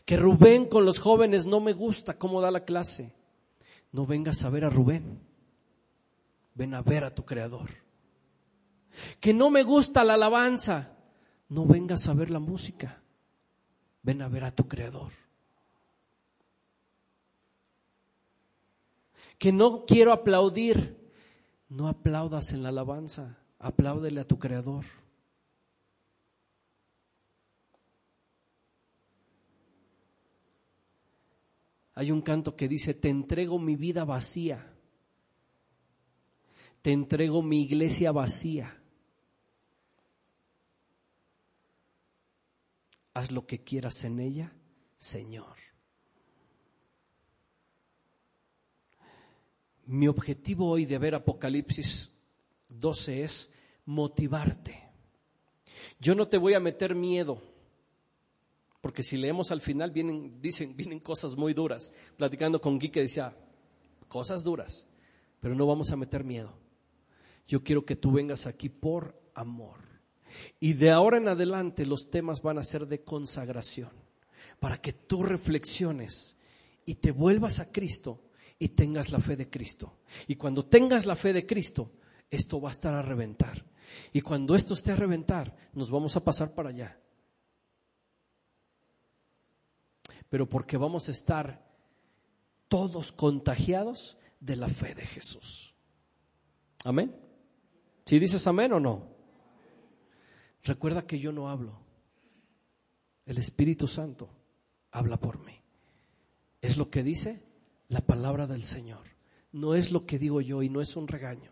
Que 0.03 0.17
Rubén 0.17 0.65
con 0.65 0.83
los 0.83 0.97
jóvenes 0.97 1.45
no 1.45 1.59
me 1.59 1.73
gusta 1.73 2.17
cómo 2.17 2.41
da 2.41 2.49
la 2.49 2.65
clase. 2.65 3.13
No 3.91 4.07
vengas 4.07 4.43
a 4.43 4.49
ver 4.49 4.65
a 4.65 4.71
Rubén. 4.71 5.19
Ven 6.55 6.73
a 6.73 6.81
ver 6.81 7.03
a 7.03 7.13
tu 7.13 7.23
Creador. 7.23 7.69
Que 9.19 9.31
no 9.31 9.51
me 9.51 9.61
gusta 9.61 10.03
la 10.03 10.15
alabanza. 10.15 10.97
No 11.49 11.67
vengas 11.67 12.07
a 12.07 12.15
ver 12.15 12.31
la 12.31 12.39
música. 12.39 12.99
Ven 14.01 14.23
a 14.23 14.27
ver 14.27 14.43
a 14.43 14.55
tu 14.55 14.67
Creador. 14.67 15.11
Que 19.37 19.51
no 19.51 19.85
quiero 19.85 20.11
aplaudir. 20.11 21.04
No 21.69 21.87
aplaudas 21.87 22.51
en 22.51 22.63
la 22.63 22.69
alabanza 22.69 23.37
Apláudele 23.59 24.19
a 24.19 24.27
tu 24.27 24.37
creador. 24.37 24.85
Hay 31.95 32.11
un 32.11 32.21
canto 32.21 32.55
que 32.55 32.67
dice, 32.67 32.93
te 32.93 33.09
entrego 33.09 33.57
mi 33.57 33.75
vida 33.75 34.03
vacía, 34.03 34.71
te 36.81 36.91
entrego 36.91 37.41
mi 37.41 37.63
iglesia 37.63 38.11
vacía. 38.11 38.79
Haz 43.13 43.31
lo 43.31 43.47
que 43.47 43.63
quieras 43.63 44.03
en 44.03 44.19
ella, 44.19 44.53
Señor. 44.97 45.55
Mi 49.87 50.07
objetivo 50.07 50.69
hoy 50.69 50.85
de 50.85 50.97
ver 50.97 51.15
Apocalipsis 51.15 52.11
12 52.69 53.23
es 53.23 53.51
motivarte. 53.85 54.83
Yo 55.99 56.15
no 56.15 56.27
te 56.27 56.37
voy 56.37 56.53
a 56.53 56.59
meter 56.59 56.95
miedo 56.95 57.41
porque 58.85 59.01
si 59.01 59.17
leemos 59.17 59.49
al 59.49 59.61
final 59.61 59.89
vienen, 59.89 60.39
dicen, 60.39 60.77
vienen 60.77 60.99
cosas 60.99 61.35
muy 61.35 61.55
duras. 61.55 61.91
Platicando 62.17 62.61
con 62.61 62.77
Guy 62.77 62.89
que 62.89 62.99
decía, 62.99 63.35
cosas 64.07 64.43
duras, 64.43 64.85
pero 65.39 65.55
no 65.55 65.65
vamos 65.65 65.89
a 65.89 65.95
meter 65.95 66.23
miedo. 66.23 66.53
Yo 67.47 67.63
quiero 67.63 67.83
que 67.83 67.95
tú 67.95 68.11
vengas 68.11 68.45
aquí 68.45 68.69
por 68.69 69.19
amor. 69.33 69.79
Y 70.59 70.73
de 70.73 70.91
ahora 70.91 71.17
en 71.17 71.27
adelante 71.27 71.83
los 71.83 72.11
temas 72.11 72.43
van 72.43 72.59
a 72.59 72.63
ser 72.63 72.85
de 72.85 72.99
consagración, 72.99 73.89
para 74.59 74.77
que 74.77 74.93
tú 74.93 75.23
reflexiones 75.23 76.37
y 76.85 76.93
te 76.93 77.11
vuelvas 77.11 77.59
a 77.59 77.71
Cristo 77.71 78.21
y 78.57 78.69
tengas 78.69 79.11
la 79.11 79.19
fe 79.19 79.35
de 79.35 79.49
Cristo. 79.49 79.99
Y 80.27 80.35
cuando 80.35 80.65
tengas 80.65 81.05
la 81.05 81.15
fe 81.15 81.33
de 81.33 81.45
Cristo, 81.45 81.91
esto 82.29 82.59
va 82.59 82.69
a 82.69 82.71
estar 82.71 82.93
a 82.93 83.01
reventar. 83.01 83.65
Y 84.13 84.21
cuando 84.21 84.55
esto 84.55 84.73
esté 84.73 84.91
a 84.91 84.95
reventar, 84.95 85.55
nos 85.73 85.89
vamos 85.89 86.15
a 86.15 86.23
pasar 86.23 86.53
para 86.53 86.69
allá. 86.69 86.99
pero 90.35 90.49
porque 90.49 90.75
vamos 90.75 91.07
a 91.07 91.11
estar 91.11 91.65
todos 92.67 93.13
contagiados 93.13 94.17
de 94.41 94.57
la 94.57 94.67
fe 94.67 94.93
de 94.93 95.05
Jesús. 95.05 95.73
Amén. 96.83 97.15
Si 98.05 98.19
dices 98.19 98.45
amén 98.45 98.73
o 98.73 98.81
no. 98.81 99.15
Recuerda 100.63 101.07
que 101.07 101.19
yo 101.19 101.31
no 101.31 101.47
hablo. 101.47 101.79
El 103.25 103.37
Espíritu 103.37 103.87
Santo 103.87 104.29
habla 104.91 105.15
por 105.15 105.39
mí. 105.39 105.57
Es 106.61 106.75
lo 106.75 106.89
que 106.89 107.01
dice 107.01 107.41
la 107.89 108.01
palabra 108.01 108.47
del 108.47 108.63
Señor. 108.63 109.03
No 109.51 109.75
es 109.75 109.91
lo 109.91 110.05
que 110.05 110.19
digo 110.19 110.41
yo 110.41 110.61
y 110.63 110.69
no 110.69 110.81
es 110.81 110.95
un 110.95 111.07
regaño. 111.07 111.51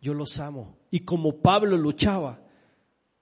Yo 0.00 0.14
los 0.14 0.38
amo. 0.40 0.78
Y 0.90 1.00
como 1.00 1.40
Pablo 1.40 1.76
luchaba, 1.76 2.42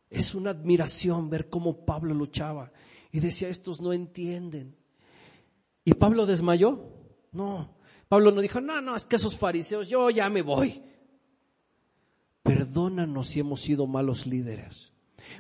es 0.09 0.35
una 0.35 0.51
admiración 0.51 1.29
ver 1.29 1.51
cómo 1.51 1.85
Pablo 1.85 2.15
luchaba. 2.15 2.73
Y 3.13 3.21
decía, 3.21 3.49
estos 3.49 3.81
no 3.81 3.93
entienden. 3.93 4.77
¿Y 5.85 5.95
Pablo 5.95 6.27
desmayó? 6.27 6.93
No. 7.33 7.77
Pablo 8.09 8.31
no 8.31 8.41
dijo, 8.41 8.61
no, 8.61 8.81
no, 8.81 8.97
es 8.97 9.05
que 9.05 9.17
esos 9.17 9.37
fariseos, 9.37 9.89
yo 9.89 10.09
ya 10.11 10.31
me 10.31 10.43
voy. 10.43 10.83
Perdónanos 12.43 13.29
si 13.29 13.41
hemos 13.41 13.61
sido 13.61 13.87
malos 13.87 14.27
líderes. 14.27 14.93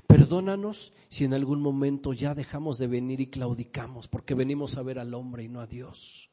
Perdónanos 0.07 0.93
si 1.09 1.25
en 1.25 1.35
algún 1.35 1.61
momento 1.61 2.13
ya 2.13 2.35
dejamos 2.35 2.79
de 2.79 2.87
venir 2.87 3.21
y 3.21 3.29
claudicamos 3.29 4.09
porque 4.09 4.35
venimos 4.35 4.77
a 4.77 4.83
ver 4.83 4.99
al 4.99 5.15
hombre 5.15 5.45
y 5.45 5.49
no 5.49 5.61
a 5.61 5.67
Dios. 5.67 6.31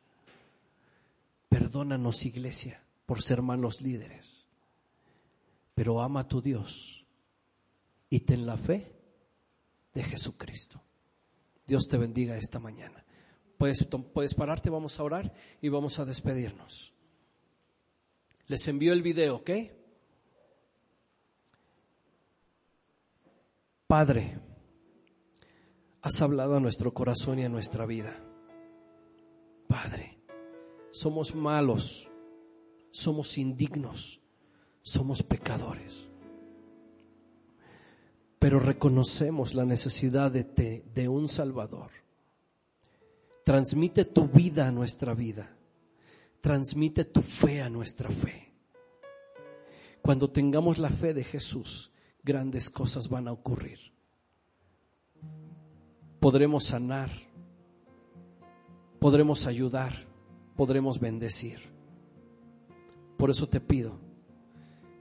Perdónanos, 1.50 2.26
iglesia, 2.26 2.84
por 3.06 3.22
ser 3.22 3.42
malos 3.42 3.82
líderes. 3.82 4.46
Pero 5.74 6.02
ama 6.02 6.22
a 6.22 6.28
tu 6.28 6.42
Dios 6.42 7.06
y 8.10 8.22
ten 8.22 8.46
la 8.46 8.58
fe 8.58 8.94
de 9.94 10.04
Jesucristo. 10.04 10.82
Dios 11.68 11.88
te 11.88 11.98
bendiga 11.98 12.38
esta 12.38 12.60
mañana. 12.60 13.04
Puedes, 13.58 13.88
puedes 14.14 14.34
pararte, 14.34 14.70
vamos 14.70 15.00
a 15.00 15.04
orar 15.04 15.34
y 15.62 15.70
vamos 15.70 16.00
a 16.00 16.06
despedirnos. 16.06 16.94
Les 18.48 18.68
envío 18.68 18.94
el 18.94 19.02
video, 19.02 19.38
¿ok? 19.38 19.50
Padre, 23.98 24.38
has 26.02 26.22
hablado 26.22 26.58
a 26.58 26.60
nuestro 26.60 26.94
corazón 26.94 27.40
y 27.40 27.46
a 27.46 27.50
nuestra 27.50 27.86
vida. 27.86 28.14
Padre, 29.70 30.20
somos 30.92 31.34
malos, 31.34 32.06
somos 32.92 33.38
indignos, 33.38 34.20
somos 34.82 35.24
pecadores 35.24 36.10
pero 38.38 38.60
reconocemos 38.60 39.54
la 39.54 39.64
necesidad 39.64 40.30
de, 40.30 40.84
de 40.94 41.08
un 41.08 41.30
Salvador. 41.30 41.92
Transmite 43.46 44.04
tu 44.04 44.28
vida 44.28 44.68
a 44.68 44.72
nuestra 44.72 45.14
vida. 45.14 45.56
Transmite 46.42 47.06
tu 47.06 47.22
fe 47.22 47.62
a 47.62 47.70
nuestra 47.70 48.10
fe. 48.10 48.54
Cuando 50.02 50.30
tengamos 50.30 50.80
la 50.80 50.90
fe 50.90 51.14
de 51.14 51.24
Jesús, 51.24 51.94
grandes 52.26 52.70
cosas 52.72 53.08
van 53.08 53.28
a 53.28 53.32
ocurrir. 53.32 53.80
Podremos 56.20 56.64
sanar, 56.64 57.12
podremos 59.00 59.46
ayudar, 59.46 59.94
podremos 60.56 61.00
bendecir. 61.00 61.60
Por 63.16 63.30
eso 63.30 63.48
te 63.48 63.62
pido 63.62 64.00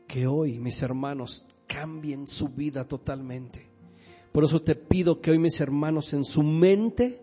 que 0.06 0.26
hoy, 0.26 0.58
mis 0.58 0.82
hermanos, 0.82 1.46
cambien 1.66 2.26
su 2.26 2.48
vida 2.48 2.86
totalmente. 2.86 3.70
Por 4.30 4.44
eso 4.44 4.60
te 4.60 4.74
pido 4.74 5.20
que 5.20 5.30
hoy 5.30 5.38
mis 5.38 5.60
hermanos 5.60 6.12
en 6.12 6.24
su 6.24 6.42
mente 6.42 7.22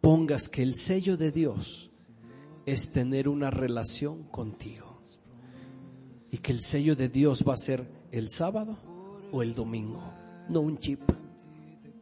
pongas 0.00 0.48
que 0.48 0.62
el 0.62 0.74
sello 0.74 1.16
de 1.16 1.32
Dios 1.32 1.90
es 2.66 2.92
tener 2.92 3.28
una 3.28 3.50
relación 3.50 4.22
contigo. 4.24 5.00
Y 6.30 6.38
que 6.38 6.52
el 6.52 6.62
sello 6.62 6.94
de 6.94 7.08
Dios 7.08 7.44
va 7.46 7.54
a 7.54 7.58
ser 7.58 7.86
el 8.12 8.28
sábado 8.28 8.91
o 9.32 9.42
el 9.42 9.54
domingo, 9.54 10.02
no 10.48 10.60
un 10.60 10.78
chip. 10.78 11.00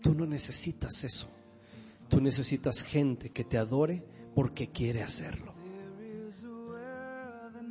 Tú 0.02 0.14
no 0.14 0.26
necesitas 0.26 1.04
eso. 1.04 1.28
Tú 2.08 2.20
necesitas 2.20 2.82
gente 2.82 3.30
que 3.30 3.44
te 3.44 3.56
adore 3.56 4.04
porque 4.34 4.68
quiere 4.68 5.02
hacerlo. 5.02 5.54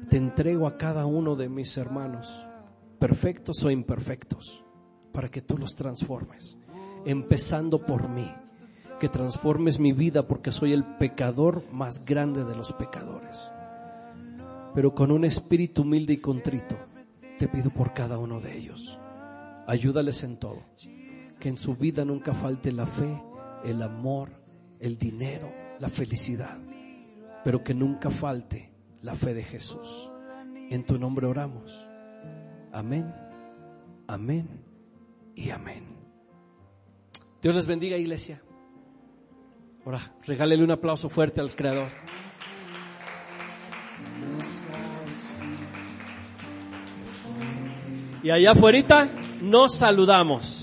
Te 0.09 0.17
entrego 0.17 0.65
a 0.65 0.77
cada 0.77 1.05
uno 1.05 1.35
de 1.35 1.49
mis 1.49 1.77
hermanos 1.77 2.31
perfectos 2.99 3.63
o 3.63 3.71
imperfectos, 3.71 4.63
para 5.11 5.29
que 5.29 5.41
tú 5.41 5.57
los 5.57 5.75
transformes, 5.75 6.57
empezando 7.05 7.85
por 7.85 8.09
mí, 8.09 8.29
que 8.99 9.07
transformes 9.07 9.79
mi 9.79 9.93
vida 9.93 10.27
porque 10.27 10.51
soy 10.51 10.73
el 10.73 10.83
pecador 10.97 11.63
más 11.71 12.05
grande 12.05 12.43
de 12.43 12.55
los 12.55 12.73
pecadores. 12.73 13.51
Pero 14.75 14.93
con 14.93 15.11
un 15.11 15.25
espíritu 15.25 15.83
humilde 15.83 16.13
y 16.13 16.17
contrito, 16.17 16.77
te 17.37 17.47
pido 17.47 17.71
por 17.71 17.93
cada 17.93 18.17
uno 18.17 18.41
de 18.41 18.57
ellos. 18.57 18.98
Ayúdales 19.69 20.23
en 20.23 20.37
todo, 20.37 20.63
que 21.39 21.47
en 21.47 21.55
su 21.55 21.75
vida 21.75 22.03
nunca 22.03 22.33
falte 22.33 22.71
la 22.71 22.87
fe, 22.87 23.21
el 23.63 23.83
amor, 23.83 24.31
el 24.79 24.97
dinero, 24.97 25.53
la 25.77 25.89
felicidad, 25.89 26.57
pero 27.43 27.63
que 27.63 27.75
nunca 27.75 28.09
falte 28.09 28.73
la 29.03 29.13
fe 29.13 29.35
de 29.35 29.43
Jesús. 29.43 30.09
En 30.71 30.87
tu 30.87 30.97
nombre 30.97 31.27
oramos. 31.27 31.87
Amén, 32.71 33.13
amén 34.07 34.47
y 35.35 35.51
amén. 35.51 35.85
Dios 37.39 37.53
les 37.53 37.67
bendiga, 37.67 37.95
iglesia. 37.95 38.41
Ahora, 39.85 40.01
regálele 40.25 40.63
un 40.63 40.71
aplauso 40.71 41.09
fuerte 41.09 41.41
al 41.41 41.55
Creador. 41.55 41.89
Y 48.23 48.31
allá 48.31 48.53
afuera 48.53 49.28
nos 49.41 49.73
saludamos. 49.75 50.58